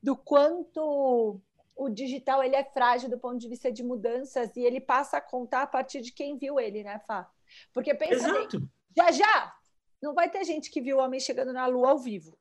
do 0.02 0.16
quanto 0.16 1.42
o 1.76 1.90
digital 1.90 2.44
ele 2.44 2.56
é 2.56 2.64
frágil 2.64 3.10
do 3.10 3.18
ponto 3.18 3.40
de 3.40 3.48
vista 3.48 3.72
de 3.72 3.84
mudanças 3.84 4.56
e 4.56 4.62
ele 4.62 4.80
passa 4.80 5.18
a 5.18 5.22
contar 5.22 5.64
a 5.64 5.68
partir 5.68 6.02
de 6.02 6.12
quem 6.12 6.38
viu 6.38 6.60
ele, 6.60 6.84
né, 6.84 7.00
Fá? 7.08 7.30
Porque 7.74 7.96
pensa 7.96 8.28
Exato. 8.28 8.60
Bem, 8.60 8.70
já 8.96 9.12
já 9.12 9.56
não 10.02 10.14
vai 10.14 10.30
ter 10.30 10.44
gente 10.44 10.70
que 10.70 10.82
viu 10.82 10.98
o 10.98 11.00
homem 11.00 11.20
chegando 11.20 11.52
na 11.52 11.66
lua 11.66 11.90
ao 11.90 11.98
vivo. 11.98 12.38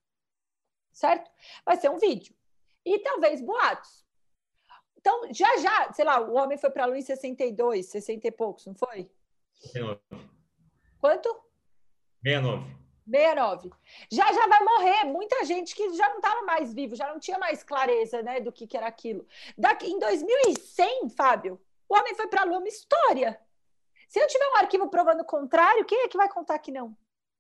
Certo? 0.93 1.31
Vai 1.65 1.77
ser 1.77 1.91
um 1.91 1.99
vídeo 1.99 2.35
e 2.87 3.01
talvez 3.01 3.41
boatos. 3.41 4.07
Então, 4.97 5.33
já 5.33 5.57
já, 5.59 5.93
sei 5.93 6.05
lá, 6.05 6.21
o 6.21 6.35
homem 6.35 6.57
foi 6.57 6.71
para 6.71 6.85
a 6.85 6.87
Lua 6.87 6.99
em 6.99 7.03
62, 7.03 7.87
60 7.87 8.29
e 8.29 8.31
poucos, 8.31 8.65
não 8.67 8.75
foi? 8.75 9.11
69. 9.55 10.01
Quanto? 11.01 11.29
69. 12.23 12.77
69. 13.05 13.71
Já 14.11 14.33
já 14.33 14.47
vai 14.47 14.65
morrer 14.65 15.05
muita 15.05 15.45
gente 15.45 15.75
que 15.75 15.95
já 15.95 16.09
não 16.09 16.17
estava 16.17 16.43
mais 16.43 16.73
vivo, 16.73 16.97
já 16.97 17.09
não 17.09 17.21
tinha 17.21 17.39
mais 17.39 17.63
clareza, 17.63 18.23
né, 18.23 18.41
do 18.41 18.53
que, 18.53 18.67
que 18.67 18.77
era 18.77 18.87
aquilo. 18.87 19.27
Daqui 19.59 19.87
em 19.87 19.99
2100, 19.99 21.11
Fábio, 21.11 21.61
o 21.89 21.97
homem 21.97 22.15
foi 22.15 22.29
para 22.29 22.43
a 22.43 22.45
Lua, 22.45 22.59
uma 22.59 22.69
história. 22.69 23.41
Se 24.09 24.21
eu 24.21 24.27
tiver 24.27 24.49
um 24.49 24.57
arquivo 24.57 24.89
provando 24.89 25.21
o 25.21 25.25
contrário, 25.25 25.85
quem 25.85 26.03
é 26.03 26.09
que 26.09 26.17
vai 26.17 26.29
contar 26.29 26.59
que 26.61 26.71
não? 26.71 26.97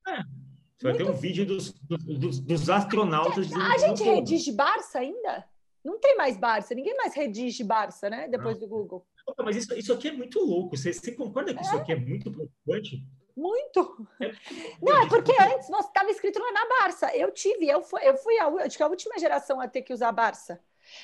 É. 0.06 0.45
Você 0.76 0.88
vai 0.88 0.96
ter 0.96 1.08
um 1.08 1.14
vídeo 1.14 1.46
dos, 1.46 1.72
dos, 1.72 2.40
dos 2.40 2.70
astronautas. 2.70 3.50
A 3.52 3.78
gente 3.78 4.02
redige 4.02 4.52
Barça 4.52 4.98
ainda? 4.98 5.44
Não 5.82 5.98
tem 5.98 6.16
mais 6.16 6.36
Barça, 6.36 6.74
ninguém 6.74 6.94
mais 6.96 7.14
redige 7.14 7.64
Barça, 7.64 8.10
né? 8.10 8.28
Depois 8.28 8.58
não. 8.60 8.66
do 8.66 8.68
Google. 8.68 9.06
Mas 9.38 9.56
isso, 9.56 9.74
isso 9.74 9.92
aqui 9.92 10.08
é 10.08 10.12
muito 10.12 10.38
louco. 10.40 10.76
Você, 10.76 10.92
você 10.92 11.12
concorda 11.12 11.54
que 11.54 11.60
é. 11.60 11.62
isso 11.62 11.76
aqui 11.76 11.92
é 11.92 11.96
muito 11.96 12.30
preocupante? 12.30 13.02
Muito. 13.36 14.08
É, 14.20 14.32
não, 14.82 15.02
é 15.02 15.08
porque 15.08 15.32
antes 15.40 15.68
você 15.68 15.86
estava 15.86 16.10
escrito 16.10 16.38
lá 16.38 16.52
na 16.52 16.68
Barça. 16.68 17.14
Eu 17.16 17.30
tive, 17.32 17.68
eu 17.68 17.82
fui, 17.82 18.00
eu 18.02 18.16
fui 18.16 18.38
a, 18.38 18.46
acho 18.64 18.76
que 18.76 18.82
a 18.82 18.88
última 18.88 19.18
geração 19.18 19.60
a 19.60 19.68
ter 19.68 19.82
que 19.82 19.92
usar 19.92 20.12
Barça. 20.12 20.60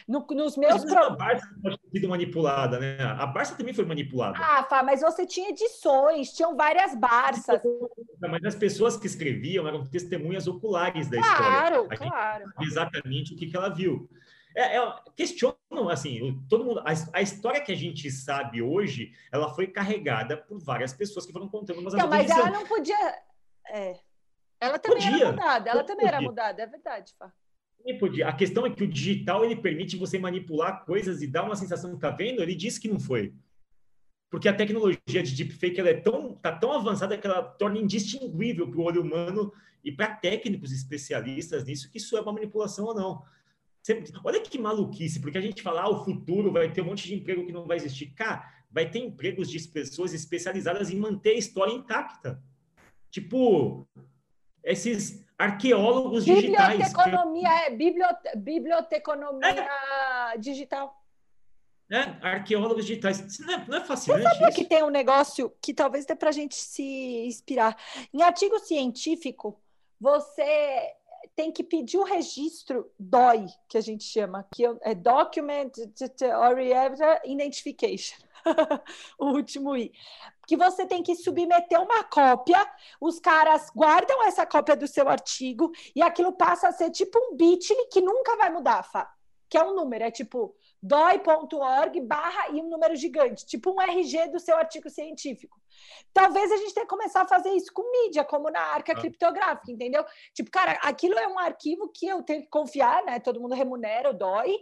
No, 0.07 0.27
nos 0.31 0.57
meus 0.57 0.73
mas 0.73 0.85
pro... 0.85 1.05
a 1.05 1.11
Barça 1.11 1.47
pode 1.63 1.79
ter 1.79 1.91
sido 1.91 2.09
manipulada, 2.09 2.79
né? 2.79 2.97
A 3.03 3.27
Barça 3.27 3.55
também 3.55 3.75
foi 3.75 3.85
manipulada. 3.85 4.39
Ah, 4.41 4.65
Fá, 4.65 4.83
mas 4.83 5.01
você 5.01 5.27
tinha 5.27 5.51
edições, 5.51 6.33
tinham 6.33 6.57
várias 6.57 6.95
Barças. 6.95 7.61
Mas 8.21 8.45
as 8.45 8.55
pessoas 8.55 8.97
que 8.97 9.07
escreviam 9.07 9.67
eram 9.67 9.85
testemunhas 9.85 10.47
oculares 10.47 11.09
da 11.09 11.19
claro, 11.19 11.83
história. 11.83 11.99
Claro, 11.99 12.45
claro. 12.45 12.53
Exatamente 12.61 13.35
o 13.35 13.37
que, 13.37 13.47
que 13.47 13.57
ela 13.57 13.69
viu. 13.69 14.09
É, 14.55 14.77
é, 14.77 14.95
questionam, 15.17 15.89
assim, 15.91 16.45
todo 16.49 16.65
mundo. 16.65 16.81
A, 16.81 16.93
a, 17.19 17.23
história 17.23 17.61
que 17.61 17.73
a 17.73 17.77
gente 17.77 18.11
sabe 18.11 18.61
hoje, 18.61 19.13
ela 19.33 19.49
foi 19.55 19.67
carregada 19.67 20.37
por 20.37 20.59
várias 20.59 20.93
pessoas 20.93 21.25
que 21.25 21.33
foram 21.33 21.49
contando 21.49 21.81
umas 21.81 21.95
Não, 21.95 22.09
mas 22.09 22.31
ela 22.31 22.51
não 22.51 22.67
podia. 22.67 22.97
É. 23.71 23.99
Ela 24.61 24.79
também 24.79 25.03
podia. 25.03 25.17
era 25.17 25.31
mudada, 25.33 25.71
ela 25.71 25.85
também 25.85 26.05
podia. 26.05 26.17
era 26.17 26.21
mudada, 26.21 26.63
é 26.63 26.67
verdade, 26.67 27.15
Fá 27.19 27.33
A 28.25 28.33
questão 28.33 28.67
é 28.67 28.71
que 28.71 28.85
o 28.85 28.89
digital 28.89 29.45
ele 29.45 29.57
permite 29.57 29.97
você 29.97 30.19
manipular 30.19 30.85
coisas 30.85 31.23
e 31.23 31.27
dar 31.27 31.45
uma 31.45 31.57
sensação 31.57 31.95
que 31.95 32.01
tá 32.01 32.11
vendo. 32.11 32.43
Ele 32.43 32.55
disse 32.55 32.81
que 32.81 32.89
não 32.89 33.01
foi, 33.01 33.33
porque 34.31 34.49
a 34.49 34.55
tecnologia 34.55 35.23
de 35.23 35.35
deepfake 35.35 35.79
ela 35.79 35.91
é 35.91 36.01
tão 36.01 36.35
tá 36.37 36.51
tão 36.53 36.73
avançada 36.73 37.19
que 37.19 37.27
ela 37.27 37.43
torna 37.43 37.79
indistinguível 37.79 38.67
para 38.71 38.81
o 38.81 38.85
olho 38.85 39.03
humano 39.03 39.53
e 39.85 39.93
para 39.93 40.15
técnicos 40.15 40.73
especialistas 40.73 41.65
nisso 41.65 41.91
que 41.91 41.99
isso 41.99 42.17
é 42.17 42.21
uma 42.21 42.33
manipulação 42.33 42.87
ou 42.87 42.95
não. 42.95 43.23
Você, 43.83 44.03
olha 44.25 44.41
que 44.41 44.59
maluquice, 44.59 45.21
porque 45.21 45.37
a 45.37 45.41
gente 45.41 45.61
fala, 45.61 45.83
ah, 45.83 45.91
o 45.91 46.05
futuro 46.05 46.53
vai 46.53 46.73
ter 46.73 46.83
um 46.83 46.87
monte 46.87 47.09
de 47.09 47.15
emprego 47.15 47.45
que 47.45 47.53
não 47.53 47.67
vai 47.67 47.77
existir. 47.77 48.07
Cara, 48.15 48.49
vai 48.71 48.89
ter 48.89 49.01
empregos 49.01 49.51
de 49.51 49.61
pessoas 49.69 50.15
especializadas 50.15 50.89
em 50.89 50.97
manter 50.97 51.31
a 51.31 51.39
história 51.39 51.73
intacta. 51.73 52.43
Tipo, 53.11 53.87
esses 54.65 55.27
arqueólogos 55.43 56.25
digitais. 56.25 56.79
Biblioteconomia, 56.79 57.49
é, 57.67 57.71
bibliote, 57.71 58.37
biblioteconomia 58.37 59.69
é. 60.35 60.39
digital. 60.39 60.97
É, 61.91 62.17
arqueólogos 62.23 62.87
digitais. 62.87 63.21
Isso 63.21 63.45
não 63.45 63.55
é, 63.55 63.65
não 63.69 63.79
é 63.79 63.85
fascinante? 63.85 64.23
Você 64.23 64.29
sabia 64.31 64.49
isso? 64.49 64.59
que 64.59 64.65
tem 64.65 64.83
um 64.83 64.91
negócio 64.91 65.53
que 65.61 65.75
talvez 65.75 66.07
dê 66.07 66.15
para 66.15 66.31
a 66.31 66.33
gente 66.33 66.55
se 66.55 67.27
inspirar. 67.27 67.77
Em 68.15 68.23
artigo 68.23 68.59
científico, 68.61 69.61
você 70.01 70.95
tem 71.35 71.53
que 71.53 71.63
pedir 71.63 71.99
o 71.99 72.05
registro 72.05 72.91
DOI, 72.99 73.47
que 73.69 73.77
a 73.77 73.81
gente 73.81 74.05
chama, 74.05 74.47
que 74.55 74.65
é 74.83 74.95
Document 74.95 75.73
Identification. 77.25 78.17
o 79.19 79.27
último 79.27 79.77
I. 79.77 79.93
Que 80.53 80.57
você 80.59 80.85
tem 80.85 81.03
que 81.03 81.15
submeter 81.15 81.81
uma 81.81 82.05
cópia, 82.05 82.59
os 83.01 83.19
caras 83.19 83.71
guardam 83.75 84.23
essa 84.25 84.45
cópia 84.45 84.77
do 84.77 84.87
seu 84.87 85.09
artigo 85.09 85.73
e 85.97 86.03
aquilo 86.03 86.31
passa 86.31 86.69
a 86.69 86.73
ser 86.73 86.91
tipo 86.91 87.19
um 87.19 87.35
bit 87.35 87.75
que 87.91 88.03
nunca 88.03 88.37
vai 88.37 88.51
mudar, 88.51 88.83
Fá. 88.83 89.11
Que 89.49 89.57
é 89.57 89.65
um 89.65 89.75
número, 89.75 90.05
é 90.05 90.11
tipo 90.11 90.55
dói.org 90.83 91.99
barra 92.03 92.51
e 92.51 92.61
um 92.61 92.69
número 92.69 92.95
gigante, 92.95 93.47
tipo 93.47 93.71
um 93.73 93.81
RG 93.81 94.29
do 94.29 94.39
seu 94.39 94.55
artigo 94.55 94.91
científico. 94.91 95.59
Talvez 96.13 96.53
a 96.53 96.59
gente 96.59 96.75
tenha 96.75 96.85
que 96.85 96.91
começar 96.91 97.23
a 97.23 97.27
fazer 97.27 97.49
isso 97.53 97.73
com 97.73 97.91
mídia, 97.91 98.23
como 98.23 98.51
na 98.51 98.61
arca 98.61 98.93
ah. 98.93 98.95
criptográfica, 98.95 99.73
entendeu? 99.73 100.05
Tipo, 100.35 100.51
cara, 100.51 100.73
aquilo 100.83 101.19
é 101.19 101.27
um 101.29 101.39
arquivo 101.39 101.89
que 101.89 102.07
eu 102.07 102.23
tenho 102.23 102.43
que 102.43 102.51
confiar, 102.51 103.03
né? 103.07 103.19
Todo 103.19 103.41
mundo 103.41 103.55
remunera 103.55 104.11
o 104.11 104.13
DOI 104.13 104.55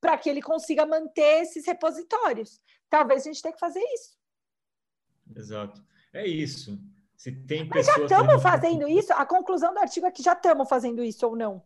para 0.00 0.18
que 0.18 0.28
ele 0.28 0.42
consiga 0.42 0.84
manter 0.84 1.42
esses 1.42 1.64
repositórios. 1.64 2.60
Talvez 2.88 3.22
a 3.22 3.26
gente 3.26 3.40
tenha 3.40 3.54
que 3.54 3.60
fazer 3.60 3.84
isso. 3.94 4.18
Exato. 5.36 5.82
É 6.12 6.26
isso. 6.26 6.78
Se 7.16 7.30
tem 7.30 7.68
Mas 7.68 7.86
já 7.86 7.98
estamos 7.98 8.42
fazendo 8.42 8.88
isso? 8.88 9.12
A 9.12 9.26
conclusão 9.26 9.74
do 9.74 9.78
artigo 9.78 10.06
é 10.06 10.10
que 10.10 10.22
já 10.22 10.32
estamos 10.32 10.68
fazendo 10.68 11.02
isso 11.04 11.26
ou 11.26 11.36
não? 11.36 11.62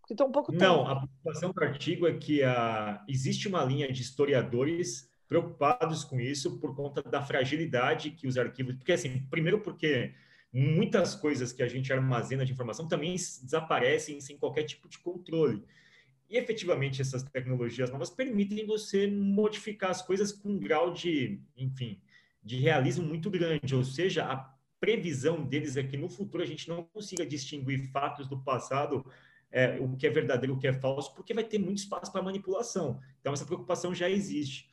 Porque 0.00 0.22
um 0.22 0.32
pouco 0.32 0.52
Não, 0.52 0.78
tempo. 0.78 0.90
a 0.90 0.96
preocupação 0.96 1.52
do 1.52 1.64
artigo 1.64 2.06
é 2.06 2.14
que 2.14 2.42
a, 2.42 3.04
existe 3.08 3.48
uma 3.48 3.64
linha 3.64 3.90
de 3.90 4.02
historiadores 4.02 5.10
preocupados 5.26 6.04
com 6.04 6.18
isso 6.18 6.58
por 6.58 6.74
conta 6.74 7.02
da 7.02 7.22
fragilidade 7.22 8.10
que 8.10 8.26
os 8.26 8.38
arquivos. 8.38 8.74
Porque, 8.76 8.92
assim, 8.92 9.22
primeiro, 9.30 9.60
porque 9.60 10.14
muitas 10.52 11.14
coisas 11.14 11.52
que 11.52 11.62
a 11.62 11.68
gente 11.68 11.92
armazena 11.92 12.44
de 12.44 12.52
informação 12.52 12.88
também 12.88 13.14
desaparecem 13.14 14.20
sem 14.20 14.38
qualquer 14.38 14.64
tipo 14.64 14.88
de 14.88 14.98
controle. 14.98 15.62
E 16.28 16.36
efetivamente 16.36 17.00
essas 17.00 17.22
tecnologias 17.22 17.90
novas 17.90 18.10
permitem 18.10 18.66
você 18.66 19.06
modificar 19.06 19.90
as 19.90 20.02
coisas 20.02 20.32
com 20.32 20.50
um 20.50 20.58
grau 20.58 20.92
de, 20.92 21.40
enfim, 21.56 22.00
de 22.48 22.56
realismo 22.56 23.06
muito 23.06 23.30
grande, 23.30 23.74
ou 23.74 23.84
seja, 23.84 24.24
a 24.24 24.36
previsão 24.80 25.44
deles 25.44 25.76
é 25.76 25.82
que 25.82 25.98
no 25.98 26.08
futuro 26.08 26.42
a 26.42 26.46
gente 26.46 26.66
não 26.66 26.82
consiga 26.82 27.26
distinguir 27.26 27.90
fatos 27.92 28.26
do 28.26 28.42
passado, 28.42 29.04
é, 29.50 29.78
o 29.78 29.94
que 29.94 30.06
é 30.06 30.10
verdadeiro, 30.10 30.54
o 30.54 30.58
que 30.58 30.66
é 30.66 30.72
falso, 30.72 31.14
porque 31.14 31.34
vai 31.34 31.44
ter 31.44 31.58
muito 31.58 31.76
espaço 31.76 32.10
para 32.10 32.22
manipulação. 32.22 32.98
Então 33.20 33.34
essa 33.34 33.44
preocupação 33.44 33.94
já 33.94 34.08
existe. 34.08 34.70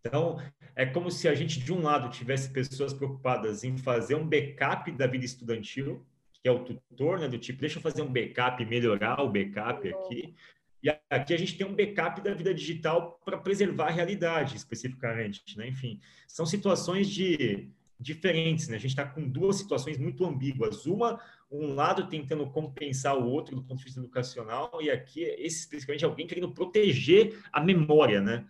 Então, 0.00 0.40
é 0.74 0.86
como 0.86 1.10
se 1.10 1.28
a 1.28 1.34
gente, 1.34 1.60
de 1.60 1.72
um 1.74 1.82
lado, 1.82 2.08
tivesse 2.08 2.50
pessoas 2.50 2.94
preocupadas 2.94 3.64
em 3.64 3.76
fazer 3.76 4.14
um 4.14 4.26
backup 4.26 4.90
da 4.92 5.06
vida 5.06 5.26
estudantil, 5.26 6.06
que 6.32 6.48
é 6.48 6.50
o 6.50 6.64
tutor, 6.64 7.18
né, 7.18 7.28
do 7.28 7.36
tipo, 7.36 7.60
deixa 7.60 7.78
eu 7.78 7.82
fazer 7.82 8.00
um 8.00 8.10
backup, 8.10 8.64
melhorar 8.64 9.20
o 9.20 9.28
backup 9.28 9.86
aqui, 9.86 10.34
E 10.82 10.88
aqui 11.10 11.34
a 11.34 11.36
gente 11.36 11.56
tem 11.56 11.66
um 11.66 11.74
backup 11.74 12.20
da 12.20 12.32
vida 12.32 12.54
digital 12.54 13.20
para 13.24 13.38
preservar 13.38 13.88
a 13.88 13.90
realidade, 13.90 14.56
especificamente. 14.56 15.56
Né? 15.56 15.68
Enfim, 15.68 16.00
são 16.26 16.46
situações 16.46 17.08
de 17.08 17.68
diferentes. 17.98 18.68
Né? 18.68 18.76
A 18.76 18.80
gente 18.80 18.90
está 18.90 19.04
com 19.04 19.28
duas 19.28 19.56
situações 19.56 19.98
muito 19.98 20.24
ambíguas. 20.24 20.86
Uma, 20.86 21.20
um 21.50 21.74
lado 21.74 22.08
tentando 22.08 22.48
compensar 22.50 23.16
o 23.16 23.28
outro 23.28 23.56
do 23.56 23.62
ponto 23.62 23.78
de 23.78 23.84
vista 23.84 24.00
educacional, 24.00 24.70
e 24.80 24.90
aqui, 24.90 25.22
esse 25.22 25.60
especificamente, 25.60 26.04
alguém 26.04 26.26
querendo 26.26 26.52
proteger 26.52 27.40
a 27.52 27.60
memória, 27.60 28.20
né? 28.20 28.46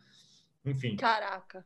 Enfim. 0.64 0.96
Caraca. 0.96 1.64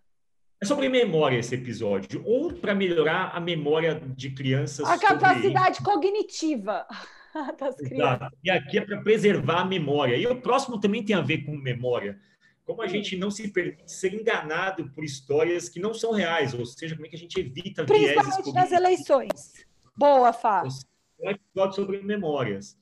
É 0.61 0.64
sobre 0.64 0.88
memória 0.88 1.38
esse 1.38 1.57
episódio. 1.57 2.22
Um, 2.25 2.55
para 2.55 2.72
melhorar 2.72 3.31
a 3.35 3.40
memória 3.40 4.01
de 4.14 4.31
crianças. 4.31 4.87
A 4.87 4.96
capacidade 4.96 5.79
sobre... 5.79 5.92
cognitiva 5.92 6.87
das 7.59 7.77
crianças. 7.77 7.92
Exato. 7.92 8.37
E 8.42 8.51
aqui 8.51 8.79
é 8.79 8.81
para 8.81 9.01
preservar 9.01 9.61
a 9.61 9.64
memória. 9.64 10.16
E 10.16 10.27
o 10.27 10.40
próximo 10.40 10.79
também 10.79 11.05
tem 11.05 11.16
a 11.16 11.21
ver 11.21 11.38
com 11.45 11.57
memória. 11.57 12.18
Como 12.64 12.81
a 12.83 12.87
gente 12.87 13.16
não 13.16 13.31
se 13.31 13.49
permite 13.49 13.90
ser 13.90 14.14
enganado 14.14 14.88
por 14.90 15.03
histórias 15.03 15.68
que 15.68 15.81
não 15.81 15.92
são 15.92 16.12
reais, 16.12 16.55
ou 16.55 16.64
seja, 16.64 16.95
como 16.95 17.07
é 17.07 17.11
que 17.11 17.16
a 17.16 17.18
gente 17.18 17.38
evita 17.40 17.85
Principalmente 17.85 18.53
nas 18.53 18.71
eleições. 18.71 19.66
Boa, 19.97 20.33
Fá. 20.33 20.62
Um 21.21 21.31
episódio 21.31 21.75
sobre 21.75 22.01
memórias. 22.03 22.77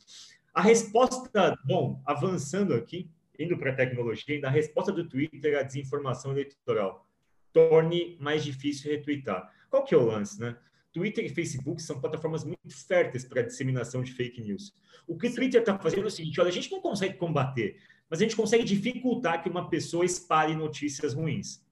A 0.52 0.60
resposta, 0.60 1.56
bom, 1.64 2.02
avançando 2.04 2.74
aqui, 2.74 3.08
indo 3.38 3.56
para 3.56 3.72
a 3.72 3.74
tecnologia, 3.74 4.46
a 4.46 4.50
resposta 4.50 4.92
do 4.92 5.08
Twitter 5.08 5.58
à 5.58 5.62
desinformação 5.62 6.32
eleitoral. 6.32 7.06
Torne 7.52 8.16
mais 8.20 8.44
difícil 8.44 8.90
retweetar. 8.90 9.50
Qual 9.70 9.84
que 9.84 9.94
é 9.94 9.98
o 9.98 10.04
lance, 10.04 10.38
né? 10.40 10.56
Twitter 10.92 11.24
e 11.24 11.28
Facebook 11.28 11.80
são 11.80 12.00
plataformas 12.00 12.44
muito 12.44 12.58
férteis 12.86 13.24
para 13.24 13.40
a 13.40 13.44
disseminação 13.44 14.02
de 14.02 14.12
fake 14.12 14.40
news. 14.40 14.74
O 15.06 15.16
que 15.16 15.28
o 15.28 15.34
Twitter 15.34 15.60
está 15.60 15.78
fazendo 15.78 16.04
é 16.04 16.06
o 16.06 16.10
seguinte: 16.10 16.40
olha, 16.40 16.48
a 16.48 16.52
gente 16.52 16.70
não 16.70 16.80
consegue 16.80 17.14
combater, 17.14 17.76
mas 18.08 18.20
a 18.20 18.22
gente 18.22 18.36
consegue 18.36 18.64
dificultar 18.64 19.42
que 19.42 19.48
uma 19.48 19.68
pessoa 19.68 20.04
espalhe 20.04 20.54
notícias 20.54 21.14
ruins. 21.14 21.64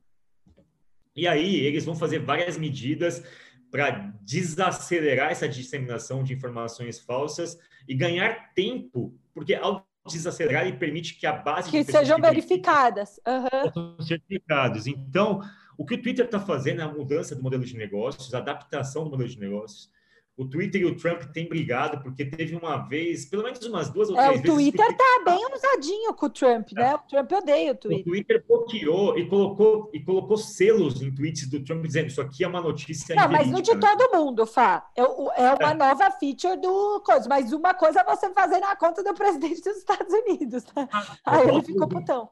E 1.15 1.27
aí 1.27 1.57
eles 1.57 1.85
vão 1.85 1.97
fazer 1.97 2.21
várias 2.21 2.57
medidas 2.57 3.23
para 3.71 4.13
desacelerar 4.23 5.31
essa 5.31 5.49
disseminação 5.49 6.23
de 6.23 6.33
informações 6.33 7.01
falsas 7.01 7.59
e 7.89 7.95
ganhar 7.95 8.53
tempo, 8.55 9.15
porque 9.35 9.55
ao 9.55 9.87
desacelerar 10.07 10.67
ele 10.67 10.79
permite 10.79 11.19
que 11.19 11.27
a 11.27 11.33
base 11.33 11.71
que 11.71 11.85
sejam 11.85 12.19
verificadas, 12.19 13.21
uhum. 13.27 14.01
certificados. 14.01 14.87
Então, 14.87 15.43
o 15.79 15.87
que 15.87 15.95
o 15.95 16.03
Twitter 16.03 16.27
está 16.27 16.39
fazendo 16.39 16.83
é 16.83 16.85
a 16.85 16.93
mudança 16.93 17.35
do 17.35 17.43
modelo 17.43 17.65
de 17.65 17.77
negócios, 17.77 18.35
a 18.35 18.39
adaptação 18.39 19.05
do 19.05 19.11
modelo 19.11 19.31
de 19.31 19.39
negócios 19.39 19.91
o 20.39 20.45
Twitter 20.45 20.81
e 20.81 20.85
o 20.85 20.95
Trump 20.95 21.25
têm 21.33 21.49
brigado, 21.49 22.01
porque 22.01 22.25
teve 22.25 22.55
uma 22.55 22.77
vez, 22.77 23.25
pelo 23.25 23.43
menos 23.43 23.59
umas 23.67 23.91
duas 23.91 24.09
ou 24.09 24.17
é, 24.17 24.29
três 24.29 24.41
vezes... 24.41 24.49
O 24.49 24.55
Twitter 24.55 24.87
está 24.89 25.05
bem 25.25 25.47
usadinho 25.53 26.15
com 26.15 26.27
o 26.27 26.31
Trump, 26.31 26.69
né? 26.75 26.95
O 26.95 26.99
Trump 26.99 27.33
odeia 27.33 27.73
o 27.73 27.75
Twitter. 27.75 28.01
O 28.01 28.05
Twitter 28.05 28.45
bloqueou 28.47 29.19
e 29.19 29.29
colocou, 29.29 29.91
e 29.93 29.99
colocou 29.99 30.37
selos 30.37 31.03
em 31.03 31.13
tweets 31.13 31.49
do 31.49 31.65
Trump 31.65 31.85
dizendo 31.85 32.07
isso 32.07 32.21
aqui 32.21 32.45
é 32.45 32.47
uma 32.47 32.61
notícia 32.61 33.17
Não, 33.17 33.29
mas 33.29 33.51
não 33.51 33.61
de 33.61 33.75
né? 33.75 33.81
todo 33.81 34.17
mundo, 34.17 34.47
Fá. 34.47 34.89
É, 34.97 35.01
é 35.01 35.55
uma 35.55 35.71
é. 35.73 35.75
nova 35.75 36.09
feature 36.13 36.57
do 36.57 37.01
coisa. 37.01 37.29
Mas 37.29 37.53
uma 37.53 37.75
coisa 37.75 38.03
é 38.03 38.05
você 38.05 38.33
fazer 38.33 38.61
na 38.61 38.77
conta 38.77 39.03
do 39.03 39.13
presidente 39.15 39.61
dos 39.61 39.77
Estados 39.77 40.15
Unidos, 40.15 40.65
né? 40.77 40.89
Ah, 40.93 41.17
Aí 41.27 41.49
ele 41.49 41.65
ficou 41.65 41.89
putão. 41.89 42.31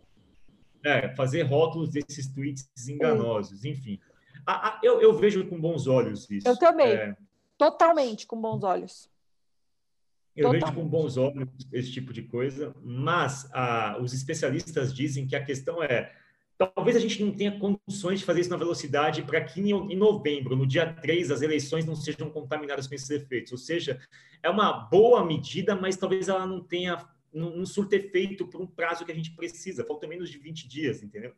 É, 0.86 1.14
fazer 1.14 1.42
rótulos 1.42 1.90
desses 1.90 2.26
tweets 2.32 2.68
enganosos, 2.88 3.64
enfim. 3.64 3.98
Eu, 4.82 5.00
eu, 5.00 5.12
vejo 5.14 5.46
com 5.48 5.60
bons 5.60 5.86
olhos 5.86 6.30
isso. 6.30 6.46
Eu 6.46 6.56
também. 6.56 6.92
É, 6.92 7.16
Totalmente 7.58 8.26
com 8.26 8.40
bons 8.40 8.62
olhos. 8.62 9.10
Eu 10.36 10.44
Totalmente. 10.44 10.64
vejo 10.64 10.74
com 10.74 10.88
bons 10.88 11.16
olhos 11.16 11.48
esse 11.72 11.90
tipo 11.90 12.12
de 12.12 12.22
coisa, 12.22 12.74
mas 12.82 13.48
ah, 13.52 13.98
os 14.00 14.12
especialistas 14.12 14.94
dizem 14.94 15.26
que 15.26 15.34
a 15.34 15.44
questão 15.44 15.82
é 15.82 16.12
talvez 16.58 16.96
a 16.96 17.00
gente 17.00 17.22
não 17.22 17.32
tenha 17.32 17.58
condições 17.58 18.20
de 18.20 18.24
fazer 18.24 18.40
isso 18.40 18.50
na 18.50 18.56
velocidade 18.56 19.22
para 19.22 19.42
que 19.42 19.60
em 19.60 19.96
novembro, 19.96 20.56
no 20.56 20.66
dia 20.66 20.86
3, 20.86 21.30
as 21.30 21.42
eleições 21.42 21.84
não 21.84 21.94
sejam 21.94 22.30
contaminadas 22.30 22.86
com 22.86 22.94
esses 22.94 23.10
efeitos. 23.10 23.52
Ou 23.52 23.58
seja, 23.58 24.00
é 24.42 24.48
uma 24.48 24.72
boa 24.72 25.24
medida, 25.24 25.76
mas 25.76 25.96
talvez 25.96 26.28
ela 26.28 26.46
não 26.46 26.62
tenha, 26.62 26.96
não, 27.36 27.56
não 27.56 27.66
surta 27.66 27.96
efeito 27.96 28.46
por 28.46 28.60
um 28.60 28.66
prazo 28.66 29.04
que 29.04 29.12
a 29.12 29.14
gente 29.14 29.32
precisa. 29.32 29.84
Falta 29.84 30.06
menos 30.06 30.30
de 30.30 30.38
20 30.38 30.66
dias, 30.66 31.02
entendeu? 31.02 31.32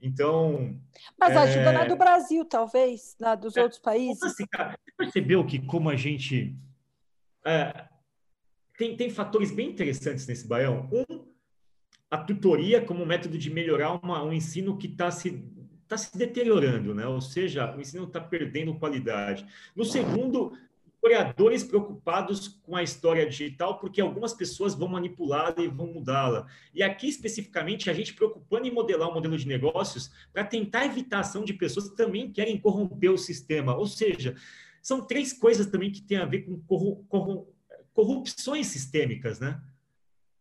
Então. 0.00 0.78
Mas 1.18 1.32
é... 1.32 1.38
ajuda 1.38 1.72
na 1.72 1.84
do 1.84 1.96
Brasil, 1.96 2.44
talvez, 2.44 3.16
na 3.18 3.34
dos 3.34 3.56
é, 3.56 3.62
outros 3.62 3.80
países. 3.80 4.22
Assim, 4.22 4.46
cara, 4.46 4.72
você 4.72 4.92
percebeu 4.96 5.44
que 5.44 5.58
como 5.58 5.90
a 5.90 5.96
gente. 5.96 6.56
É, 7.44 7.86
tem, 8.76 8.96
tem 8.96 9.10
fatores 9.10 9.50
bem 9.50 9.70
interessantes 9.70 10.26
nesse 10.26 10.46
baião. 10.46 10.88
Um, 10.92 11.26
a 12.10 12.18
tutoria 12.18 12.80
como 12.80 13.06
método 13.06 13.38
de 13.38 13.50
melhorar 13.50 13.92
uma, 14.02 14.22
um 14.22 14.32
ensino 14.32 14.76
que 14.76 14.86
está 14.86 15.10
se, 15.10 15.44
tá 15.88 15.96
se 15.96 16.16
deteriorando, 16.16 16.94
né? 16.94 17.06
ou 17.06 17.20
seja, 17.20 17.74
o 17.76 17.80
ensino 17.80 18.04
está 18.04 18.20
perdendo 18.20 18.78
qualidade. 18.78 19.46
No 19.74 19.84
segundo, 19.84 20.56
historiadores 21.06 21.62
preocupados 21.62 22.48
com 22.64 22.74
a 22.74 22.82
história 22.82 23.28
digital, 23.28 23.78
porque 23.78 24.00
algumas 24.00 24.34
pessoas 24.34 24.74
vão 24.74 24.88
manipulá-la 24.88 25.54
e 25.58 25.68
vão 25.68 25.86
mudá-la. 25.86 26.46
E 26.74 26.82
aqui, 26.82 27.08
especificamente, 27.08 27.88
a 27.88 27.92
gente 27.92 28.12
preocupando 28.12 28.66
em 28.66 28.72
modelar 28.72 29.08
um 29.08 29.14
modelo 29.14 29.38
de 29.38 29.46
negócios 29.46 30.10
para 30.32 30.44
tentar 30.44 30.84
evitar 30.84 31.18
a 31.18 31.20
ação 31.20 31.44
de 31.44 31.52
pessoas 31.52 31.88
que 31.88 31.96
também 31.96 32.32
querem 32.32 32.58
corromper 32.58 33.12
o 33.12 33.18
sistema. 33.18 33.76
Ou 33.76 33.86
seja, 33.86 34.34
são 34.82 35.00
três 35.00 35.32
coisas 35.32 35.66
também 35.66 35.92
que 35.92 36.02
têm 36.02 36.18
a 36.18 36.24
ver 36.24 36.44
com 36.44 37.46
corrupções 37.94 38.66
sistêmicas, 38.66 39.38
né? 39.38 39.60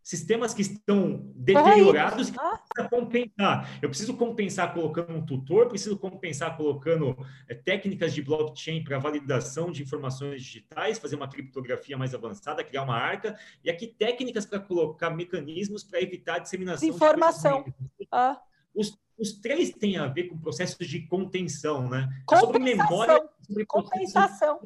Sistemas 0.05 0.53
que 0.53 0.61
estão 0.61 1.33
deteriorados 1.35 2.29
e 2.29 2.31
precisa 2.31 2.89
compensar. 2.91 3.79
Eu 3.81 3.89
preciso 3.89 4.15
compensar 4.15 4.71
colocando 4.71 5.11
um 5.13 5.25
tutor, 5.25 5.67
preciso 5.67 5.97
compensar 5.97 6.55
colocando 6.55 7.17
é, 7.49 7.55
técnicas 7.55 8.13
de 8.13 8.21
blockchain 8.21 8.83
para 8.83 8.99
validação 8.99 9.71
de 9.71 9.81
informações 9.81 10.43
digitais, 10.43 10.99
fazer 10.99 11.15
uma 11.15 11.27
criptografia 11.27 11.97
mais 11.97 12.13
avançada, 12.13 12.63
criar 12.63 12.83
uma 12.83 12.95
arca, 12.95 13.35
e 13.63 13.69
aqui 13.69 13.87
técnicas 13.87 14.45
para 14.45 14.59
colocar 14.59 15.09
mecanismos 15.09 15.83
para 15.83 15.99
evitar 15.99 16.35
a 16.35 16.39
disseminação 16.39 16.87
Informação. 16.87 17.63
de 17.99 18.07
ah. 18.11 18.39
Os, 18.75 18.95
os 19.17 19.39
três 19.39 19.71
têm 19.71 19.97
a 19.97 20.05
ver 20.05 20.25
com 20.25 20.37
processos 20.37 20.87
de 20.87 21.07
contenção, 21.07 21.89
né? 21.89 22.07
É 22.31 22.37
sobre 22.37 22.59
memória, 22.59 23.27
sobre 23.41 23.65
compensação. 23.65 24.59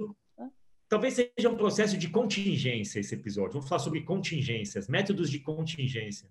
Talvez 0.90 1.14
seja 1.14 1.48
um 1.48 1.56
processo 1.56 1.96
de 1.96 2.10
contingência 2.10 3.00
esse 3.00 3.14
episódio. 3.14 3.54
Vamos 3.54 3.70
falar 3.70 3.80
sobre 3.80 4.02
contingências, 4.02 4.88
métodos 4.88 5.30
de 5.30 5.40
contingência. 5.40 6.28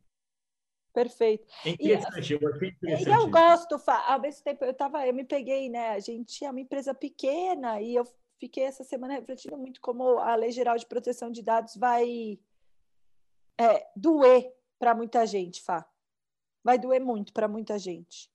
Perfeito. 0.93 1.47
É 1.65 1.71
interessante, 1.71 2.33
e, 2.33 2.37
eu 2.43 2.49
achei 2.53 2.69
interessante. 2.71 3.09
E 3.09 3.13
eu 3.13 3.31
gosto, 3.31 3.81
ao 3.87 4.21
mesmo 4.21 4.43
tempo, 4.43 4.65
eu 4.65 4.75
tava, 4.75 5.07
eu 5.07 5.15
me 5.15 5.25
peguei, 5.25 5.69
né? 5.69 5.91
A 5.91 6.01
gente 6.01 6.45
é 6.45 6.51
uma 6.51 6.61
empresa 6.61 6.93
pequena 6.93 7.81
e 7.81 7.95
eu 7.95 8.05
fiquei 8.41 8.65
essa 8.65 8.83
semana 8.83 9.15
refletindo 9.15 9.57
muito 9.57 9.81
como 9.81 10.19
a 10.19 10.35
Lei 10.35 10.51
Geral 10.51 10.77
de 10.77 10.87
Proteção 10.87 11.31
de 11.31 11.41
Dados 11.41 11.77
vai 11.77 12.41
é, 13.57 13.87
doer 13.95 14.53
para 14.77 14.93
muita 14.93 15.25
gente, 15.25 15.63
Fá. 15.63 15.89
Vai 16.65 16.81
doer 16.81 17.01
muito 17.01 17.33
para 17.33 17.47
muita 17.47 17.79
gente 17.79 18.29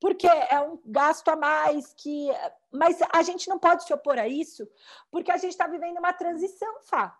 porque 0.00 0.26
é 0.26 0.60
um 0.60 0.78
gasto 0.84 1.28
a 1.28 1.36
mais 1.36 1.92
que. 1.94 2.28
Mas 2.72 2.98
a 3.12 3.22
gente 3.22 3.48
não 3.48 3.58
pode 3.58 3.84
se 3.84 3.92
opor 3.92 4.18
a 4.18 4.28
isso, 4.28 4.68
porque 5.10 5.30
a 5.30 5.36
gente 5.36 5.52
está 5.52 5.66
vivendo 5.66 5.98
uma 5.98 6.12
transição, 6.12 6.80
Fá. 6.82 7.16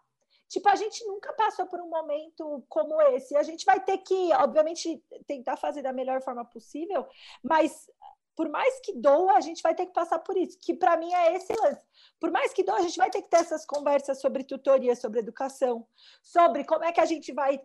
Tipo, 0.49 0.69
a 0.71 0.77
gente 0.77 1.05
nunca 1.07 1.33
passou 1.35 1.67
por 1.67 1.79
um 1.81 1.88
momento 1.88 2.64
como 2.69 3.01
esse. 3.03 3.37
A 3.37 3.43
gente 3.43 3.67
vai 3.67 3.81
ter 3.81 3.99
que, 3.99 4.33
obviamente, 4.35 5.03
tentar 5.27 5.57
fazer 5.57 5.83
da 5.83 5.93
melhor 5.93 6.23
forma 6.23 6.45
possível, 6.45 7.07
mas 7.43 7.91
por 8.35 8.49
mais 8.49 8.79
que 8.81 8.93
doa, 8.93 9.33
a 9.33 9.41
gente 9.41 9.61
vai 9.61 9.75
ter 9.75 9.87
que 9.87 9.93
passar 9.93 10.21
por 10.21 10.37
isso, 10.37 10.57
que 10.61 10.73
para 10.73 10.97
mim 10.97 11.12
é 11.12 11.35
esse 11.35 11.53
lance. 11.61 11.85
Por 12.21 12.31
mais 12.31 12.53
que 12.53 12.62
doa, 12.62 12.77
a 12.77 12.83
gente 12.83 12.97
vai 12.97 13.11
ter 13.11 13.21
que 13.21 13.29
ter 13.29 13.38
essas 13.38 13.67
conversas 13.67 14.21
sobre 14.21 14.45
tutoria, 14.45 14.95
sobre 14.95 15.19
educação, 15.19 15.85
sobre 16.23 16.62
como 16.62 16.85
é 16.85 16.93
que 16.93 17.01
a 17.01 17.05
gente 17.05 17.33
vai 17.33 17.61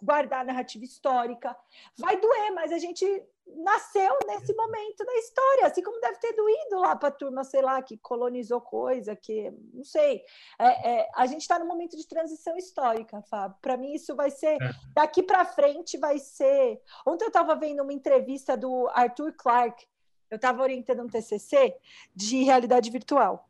guardar 0.00 0.42
a 0.42 0.44
narrativa 0.44 0.84
histórica. 0.84 1.56
Vai 1.98 2.20
doer, 2.20 2.52
mas 2.54 2.72
a 2.72 2.78
gente 2.78 3.04
nasceu 3.46 4.18
nesse 4.26 4.54
momento 4.54 5.04
da 5.04 5.14
história, 5.16 5.66
assim 5.66 5.82
como 5.82 6.00
deve 6.00 6.18
ter 6.18 6.32
doído 6.32 6.80
lá 6.80 6.96
para 6.96 7.08
a 7.08 7.12
turma, 7.12 7.44
sei 7.44 7.60
lá, 7.62 7.82
que 7.82 7.96
colonizou 7.98 8.60
coisa, 8.60 9.14
que 9.16 9.50
não 9.72 9.84
sei. 9.84 10.22
É, 10.58 11.00
é, 11.00 11.10
a 11.14 11.26
gente 11.26 11.42
está 11.42 11.58
num 11.58 11.66
momento 11.66 11.96
de 11.96 12.06
transição 12.06 12.56
histórica, 12.56 13.22
Fábio. 13.22 13.56
Para 13.60 13.76
mim, 13.76 13.92
isso 13.92 14.14
vai 14.14 14.30
ser 14.30 14.60
é. 14.62 14.70
daqui 14.94 15.22
para 15.22 15.44
frente, 15.44 15.98
vai 15.98 16.18
ser. 16.18 16.80
Ontem 17.06 17.24
eu 17.24 17.28
estava 17.28 17.54
vendo 17.54 17.82
uma 17.82 17.92
entrevista 17.92 18.56
do 18.56 18.88
Arthur 18.88 19.32
Clarke, 19.34 19.86
eu 20.30 20.36
estava 20.36 20.62
orientando 20.62 21.02
um 21.02 21.08
TCC 21.08 21.76
de 22.14 22.42
realidade 22.42 22.90
virtual. 22.90 23.48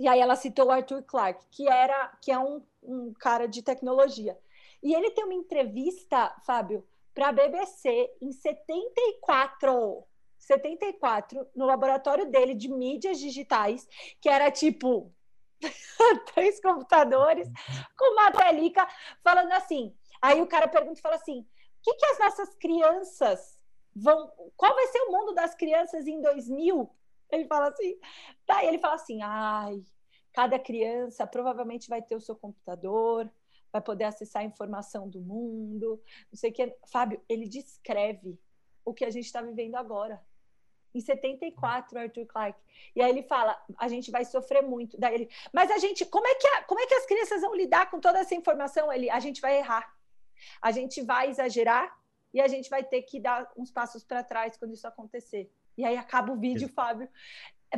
E 0.00 0.06
aí 0.06 0.20
ela 0.20 0.36
citou 0.36 0.66
o 0.66 0.70
Arthur 0.70 1.02
Clarke, 1.02 1.44
que 1.50 1.68
era 1.68 2.16
que 2.22 2.30
é 2.30 2.38
um, 2.38 2.62
um 2.82 3.12
cara 3.12 3.46
de 3.46 3.62
tecnologia. 3.62 4.38
E 4.82 4.94
ele 4.94 5.10
tem 5.10 5.24
uma 5.24 5.34
entrevista, 5.34 6.34
Fábio, 6.46 6.86
para 7.18 7.30
a 7.30 7.32
BBC 7.32 8.14
em 8.22 8.30
74. 8.30 10.06
74, 10.38 11.48
no 11.56 11.66
laboratório 11.66 12.30
dele 12.30 12.54
de 12.54 12.68
mídias 12.68 13.18
digitais, 13.18 13.88
que 14.20 14.28
era 14.28 14.52
tipo 14.52 15.12
três 16.32 16.60
computadores 16.60 17.48
com 17.98 18.12
uma 18.12 18.30
telica 18.30 18.86
falando 19.24 19.50
assim: 19.50 19.92
Aí 20.22 20.40
o 20.40 20.46
cara 20.46 20.68
pergunta 20.68 21.00
e 21.00 21.02
fala 21.02 21.16
assim: 21.16 21.40
o 21.40 21.46
que, 21.82 21.94
que 21.94 22.06
as 22.06 22.18
nossas 22.20 22.54
crianças 22.54 23.58
vão. 23.96 24.30
Qual 24.56 24.72
vai 24.72 24.86
ser 24.86 25.00
o 25.00 25.10
mundo 25.10 25.34
das 25.34 25.56
crianças 25.56 26.06
em 26.06 26.20
2000? 26.22 26.88
Ele 27.32 27.46
fala 27.46 27.68
assim. 27.68 27.98
Daí 28.46 28.68
ele 28.68 28.78
fala 28.78 28.94
assim: 28.94 29.22
ai, 29.22 29.82
cada 30.32 30.56
criança 30.56 31.26
provavelmente 31.26 31.88
vai 31.88 32.00
ter 32.00 32.14
o 32.14 32.20
seu 32.20 32.36
computador, 32.36 33.28
vai 33.72 33.80
poder 33.80 34.04
acessar 34.04 34.42
a 34.42 34.46
informação 34.46 35.08
do 35.08 35.20
mundo, 35.20 36.02
não 36.30 36.36
sei 36.36 36.50
o 36.50 36.52
que. 36.52 36.74
Fábio, 36.86 37.20
ele 37.28 37.48
descreve 37.48 38.38
o 38.84 38.94
que 38.94 39.04
a 39.04 39.10
gente 39.10 39.26
está 39.26 39.42
vivendo 39.42 39.76
agora. 39.76 40.20
Em 40.94 41.00
74, 41.00 41.98
Arthur 41.98 42.26
Clarke. 42.26 42.60
E 42.96 43.02
aí 43.02 43.10
ele 43.10 43.22
fala: 43.22 43.60
a 43.76 43.88
gente 43.88 44.10
vai 44.10 44.24
sofrer 44.24 44.62
muito. 44.62 44.98
Daí 44.98 45.14
ele, 45.14 45.30
mas 45.52 45.70
a 45.70 45.78
gente, 45.78 46.06
como 46.06 46.26
é 46.26 46.34
que, 46.34 46.46
a, 46.46 46.64
como 46.64 46.80
é 46.80 46.86
que 46.86 46.94
as 46.94 47.06
crianças 47.06 47.42
vão 47.42 47.54
lidar 47.54 47.90
com 47.90 48.00
toda 48.00 48.18
essa 48.18 48.34
informação? 48.34 48.90
Ele, 48.92 49.10
a 49.10 49.20
gente 49.20 49.40
vai 49.40 49.58
errar. 49.58 49.94
A 50.62 50.70
gente 50.70 51.02
vai 51.02 51.28
exagerar 51.28 51.94
e 52.32 52.40
a 52.40 52.48
gente 52.48 52.70
vai 52.70 52.82
ter 52.82 53.02
que 53.02 53.20
dar 53.20 53.50
uns 53.56 53.70
passos 53.70 54.02
para 54.02 54.22
trás 54.22 54.56
quando 54.56 54.72
isso 54.72 54.86
acontecer. 54.86 55.50
E 55.76 55.84
aí 55.84 55.96
acaba 55.96 56.32
o 56.32 56.36
vídeo, 56.36 56.68
Fábio. 56.68 57.08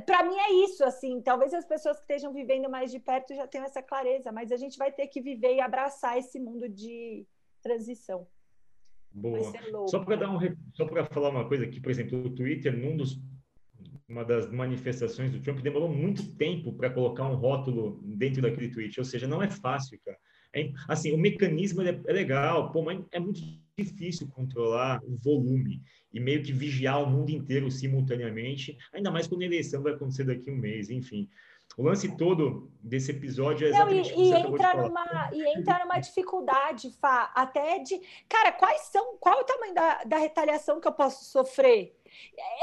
Para 0.07 0.25
mim 0.25 0.37
é 0.37 0.53
isso, 0.65 0.85
assim. 0.85 1.21
Talvez 1.21 1.53
as 1.53 1.65
pessoas 1.65 1.97
que 1.97 2.03
estejam 2.03 2.33
vivendo 2.33 2.71
mais 2.71 2.91
de 2.91 3.01
perto 3.01 3.35
já 3.35 3.47
tenham 3.47 3.65
essa 3.65 3.83
clareza, 3.83 4.31
mas 4.31 4.53
a 4.53 4.57
gente 4.57 4.79
vai 4.79 4.93
ter 4.93 5.09
que 5.09 5.21
viver 5.21 5.57
e 5.57 5.61
abraçar 5.61 6.17
esse 6.17 6.39
mundo 6.39 6.69
de 6.69 7.27
transição. 7.63 8.27
Boa. 9.13 9.41
Só 9.89 10.05
para 10.05 10.17
dar 10.17 10.31
um, 10.31 10.39
só 10.75 10.87
para 10.87 11.05
falar 11.07 11.31
uma 11.31 11.49
coisa 11.49 11.65
aqui, 11.65 11.81
por 11.81 11.91
exemplo, 11.91 12.25
o 12.25 12.35
Twitter, 12.35 12.77
num 12.77 12.97
dos 12.97 13.21
uma 14.09 14.25
das 14.25 14.51
manifestações 14.51 15.31
do 15.31 15.41
Trump 15.41 15.61
demorou 15.61 15.89
muito 15.89 16.35
tempo 16.37 16.73
para 16.73 16.91
colocar 16.91 17.29
um 17.29 17.37
rótulo 17.37 18.01
dentro 18.03 18.43
daquele 18.43 18.71
tweet, 18.71 18.99
ou 18.99 19.05
seja, 19.05 19.27
não 19.27 19.41
é 19.41 19.49
fácil, 19.49 19.99
cara. 20.05 20.19
É, 20.55 20.71
assim, 20.89 21.13
o 21.13 21.19
mecanismo 21.19 21.83
é, 21.83 22.01
é 22.07 22.13
legal, 22.13 22.73
pô, 22.73 22.83
mas 22.83 23.01
é 23.13 23.21
muito 23.21 23.41
difícil 23.79 24.29
controlar 24.29 25.01
o 25.05 25.17
volume 25.17 25.83
e 26.13 26.19
meio 26.19 26.43
que 26.43 26.53
vigiar 26.53 27.03
o 27.03 27.07
mundo 27.07 27.31
inteiro 27.31 27.71
simultaneamente, 27.71 28.77
ainda 28.93 29.11
mais 29.11 29.27
quando 29.27 29.43
a 29.43 29.47
eleição 29.47 29.83
vai 29.83 29.93
acontecer 29.93 30.25
daqui 30.25 30.51
a 30.51 30.53
um 30.53 30.57
mês, 30.57 30.91
enfim. 30.91 31.29
O 31.77 31.85
lance 31.85 32.17
todo 32.17 32.71
desse 32.83 33.13
episódio 33.13 33.65
é 33.65 33.71
exatamente 33.71 34.13
Não, 34.13 34.19
e, 34.19 34.29
e 34.29 34.33
entra 34.33 34.75
numa 34.75 35.31
e 35.33 35.57
entra 35.57 35.79
numa 35.79 36.01
dificuldade, 36.01 36.91
Fá, 37.01 37.31
até 37.35 37.79
de, 37.79 38.01
cara, 38.29 38.51
quais 38.51 38.83
são, 38.83 39.17
qual 39.19 39.39
é 39.39 39.41
o 39.43 39.45
tamanho 39.45 39.75
da, 39.75 40.03
da 40.05 40.19
retaliação 40.19 40.81
que 40.81 40.89
eu 40.89 40.93
posso 40.93 41.25
sofrer? 41.27 41.97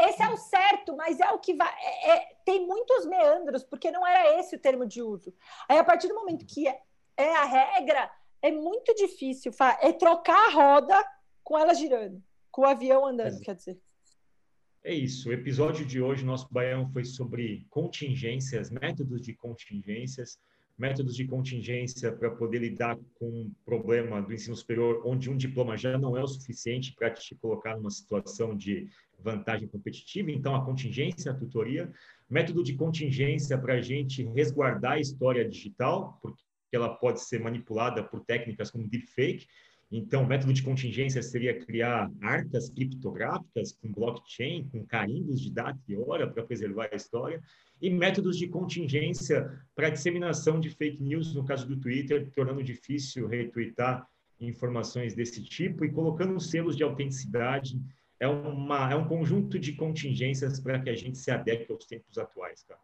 Esse 0.02 0.21
é 0.21 0.30
o 0.30 0.36
certo, 0.36 0.95
mas 0.95 1.21
é 1.21 1.32
o 1.32 1.39
que 1.39 1.54
vai. 1.54 1.73
É, 1.82 2.12
é, 2.12 2.36
tem 2.43 2.67
muitos 2.67 3.06
meandros, 3.06 3.63
porque 3.63 3.89
não 3.89 4.06
era 4.06 4.38
esse 4.39 4.58
o 4.58 4.60
termo 4.60 4.86
de 4.86 5.02
uso. 5.02 5.34
Aí, 5.69 5.78
a 5.78 5.84
partir 5.86 6.10
do 6.10 6.15
momento 6.15 6.45
que 6.45 6.67
é, 7.18 7.24
é 7.24 7.36
a 7.36 7.46
regra, 7.46 8.12
é 8.42 8.52
muito 8.52 8.94
difícil, 8.96 9.52
é 9.82 9.92
trocar 9.92 10.48
a 10.48 10.52
roda 10.52 11.06
com 11.44 11.58
ela 11.58 11.74
girando, 11.74 12.22
com 12.52 12.62
o 12.62 12.66
avião 12.66 13.06
andando, 13.06 13.40
quer 13.42 13.56
dizer. 13.56 13.80
É 14.84 14.94
isso. 14.94 15.30
O 15.30 15.34
episódio 15.34 15.86
de 15.86 16.02
hoje, 16.02 16.24
nosso 16.24 16.48
baião 16.50 16.90
foi 16.92 17.04
sobre 17.04 17.66
contingências, 17.70 18.70
métodos 18.70 19.22
de 19.22 19.34
contingências, 19.34 20.40
métodos 20.78 21.16
de 21.16 21.26
contingência 21.26 22.12
para 22.12 22.30
poder 22.30 22.60
lidar 22.60 22.98
com 23.16 23.28
um 23.28 23.52
problema 23.66 24.22
do 24.22 24.32
ensino 24.32 24.56
superior, 24.56 25.02
onde 25.06 25.30
um 25.30 25.36
diploma 25.36 25.76
já 25.76 25.98
não 25.98 26.16
é 26.16 26.22
o 26.22 26.28
suficiente 26.28 26.94
para 26.94 27.10
te 27.10 27.36
colocar 27.36 27.76
numa 27.76 27.90
situação 27.90 28.56
de 28.56 28.88
vantagem 29.20 29.68
competitiva. 29.68 30.32
Então, 30.32 30.56
a 30.56 30.64
contingência, 30.64 31.32
a 31.32 31.36
tutoria, 31.36 31.92
método 32.30 32.64
de 32.64 32.76
contingência 32.76 33.58
para 33.58 33.74
a 33.74 33.82
gente 33.82 34.24
resguardar 34.24 34.94
a 34.94 35.00
história 35.00 35.48
digital, 35.50 36.20
porque 36.22 36.44
ela 36.76 36.90
pode 36.90 37.22
ser 37.22 37.40
manipulada 37.40 38.04
por 38.04 38.24
técnicas 38.26 38.70
como 38.70 38.88
deepfake, 38.88 39.48
então, 39.90 40.24
o 40.24 40.28
método 40.28 40.52
de 40.52 40.62
contingência 40.64 41.24
seria 41.24 41.58
criar 41.58 42.12
arcas 42.22 42.70
criptográficas 42.70 43.72
com 43.72 43.92
blockchain, 43.92 44.68
com 44.70 44.86
carimbos 44.86 45.40
de 45.40 45.50
data 45.50 45.80
e 45.88 45.96
hora 45.96 46.30
para 46.30 46.44
preservar 46.44 46.90
a 46.92 46.96
história, 46.96 47.42
e 47.82 47.90
métodos 47.90 48.38
de 48.38 48.48
contingência 48.48 49.50
para 49.74 49.90
disseminação 49.90 50.60
de 50.60 50.70
fake 50.70 51.02
news, 51.02 51.34
no 51.34 51.46
caso 51.46 51.66
do 51.66 51.78
Twitter, 51.78 52.30
tornando 52.32 52.62
difícil 52.62 53.28
retweetar 53.28 54.06
informações 54.42 55.16
desse 55.16 55.42
tipo 55.44 55.86
e 55.86 55.92
colocando 55.92 56.40
selos 56.40 56.76
de 56.76 56.84
autenticidade. 56.84 57.80
É, 58.20 58.28
uma, 58.28 58.92
é 58.92 58.96
um 58.96 59.08
conjunto 59.08 59.58
de 59.58 59.74
contingências 59.74 60.60
para 60.60 60.82
que 60.82 60.90
a 60.90 60.96
gente 60.96 61.18
se 61.18 61.32
adeque 61.32 61.72
aos 61.72 61.86
tempos 61.86 62.18
atuais, 62.18 62.64
cara. 62.64 62.80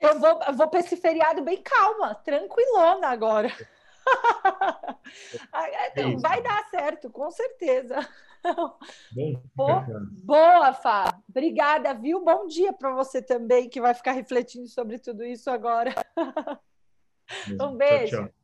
Eu 0.00 0.18
vou, 0.18 0.40
eu 0.46 0.54
vou 0.54 0.68
para 0.68 0.80
esse 0.80 0.96
feriado 0.96 1.42
bem 1.42 1.62
calma, 1.62 2.14
tranquilona 2.14 3.08
agora. 3.08 3.50
então, 5.92 6.18
vai 6.18 6.42
dar 6.42 6.64
certo, 6.70 7.10
com 7.10 7.30
certeza. 7.30 7.96
Boa, 9.54 9.84
boa, 10.24 10.72
Fá. 10.72 11.20
Obrigada, 11.28 11.92
viu? 11.92 12.24
Bom 12.24 12.46
dia 12.46 12.72
para 12.72 12.94
você 12.94 13.20
também, 13.20 13.68
que 13.68 13.82
vai 13.82 13.92
ficar 13.92 14.12
refletindo 14.12 14.66
sobre 14.66 14.98
tudo 14.98 15.22
isso 15.24 15.50
agora. 15.50 15.94
Um 17.60 17.76
beijo. 17.76 18.16
Tchau, 18.16 18.26
tchau. 18.26 18.39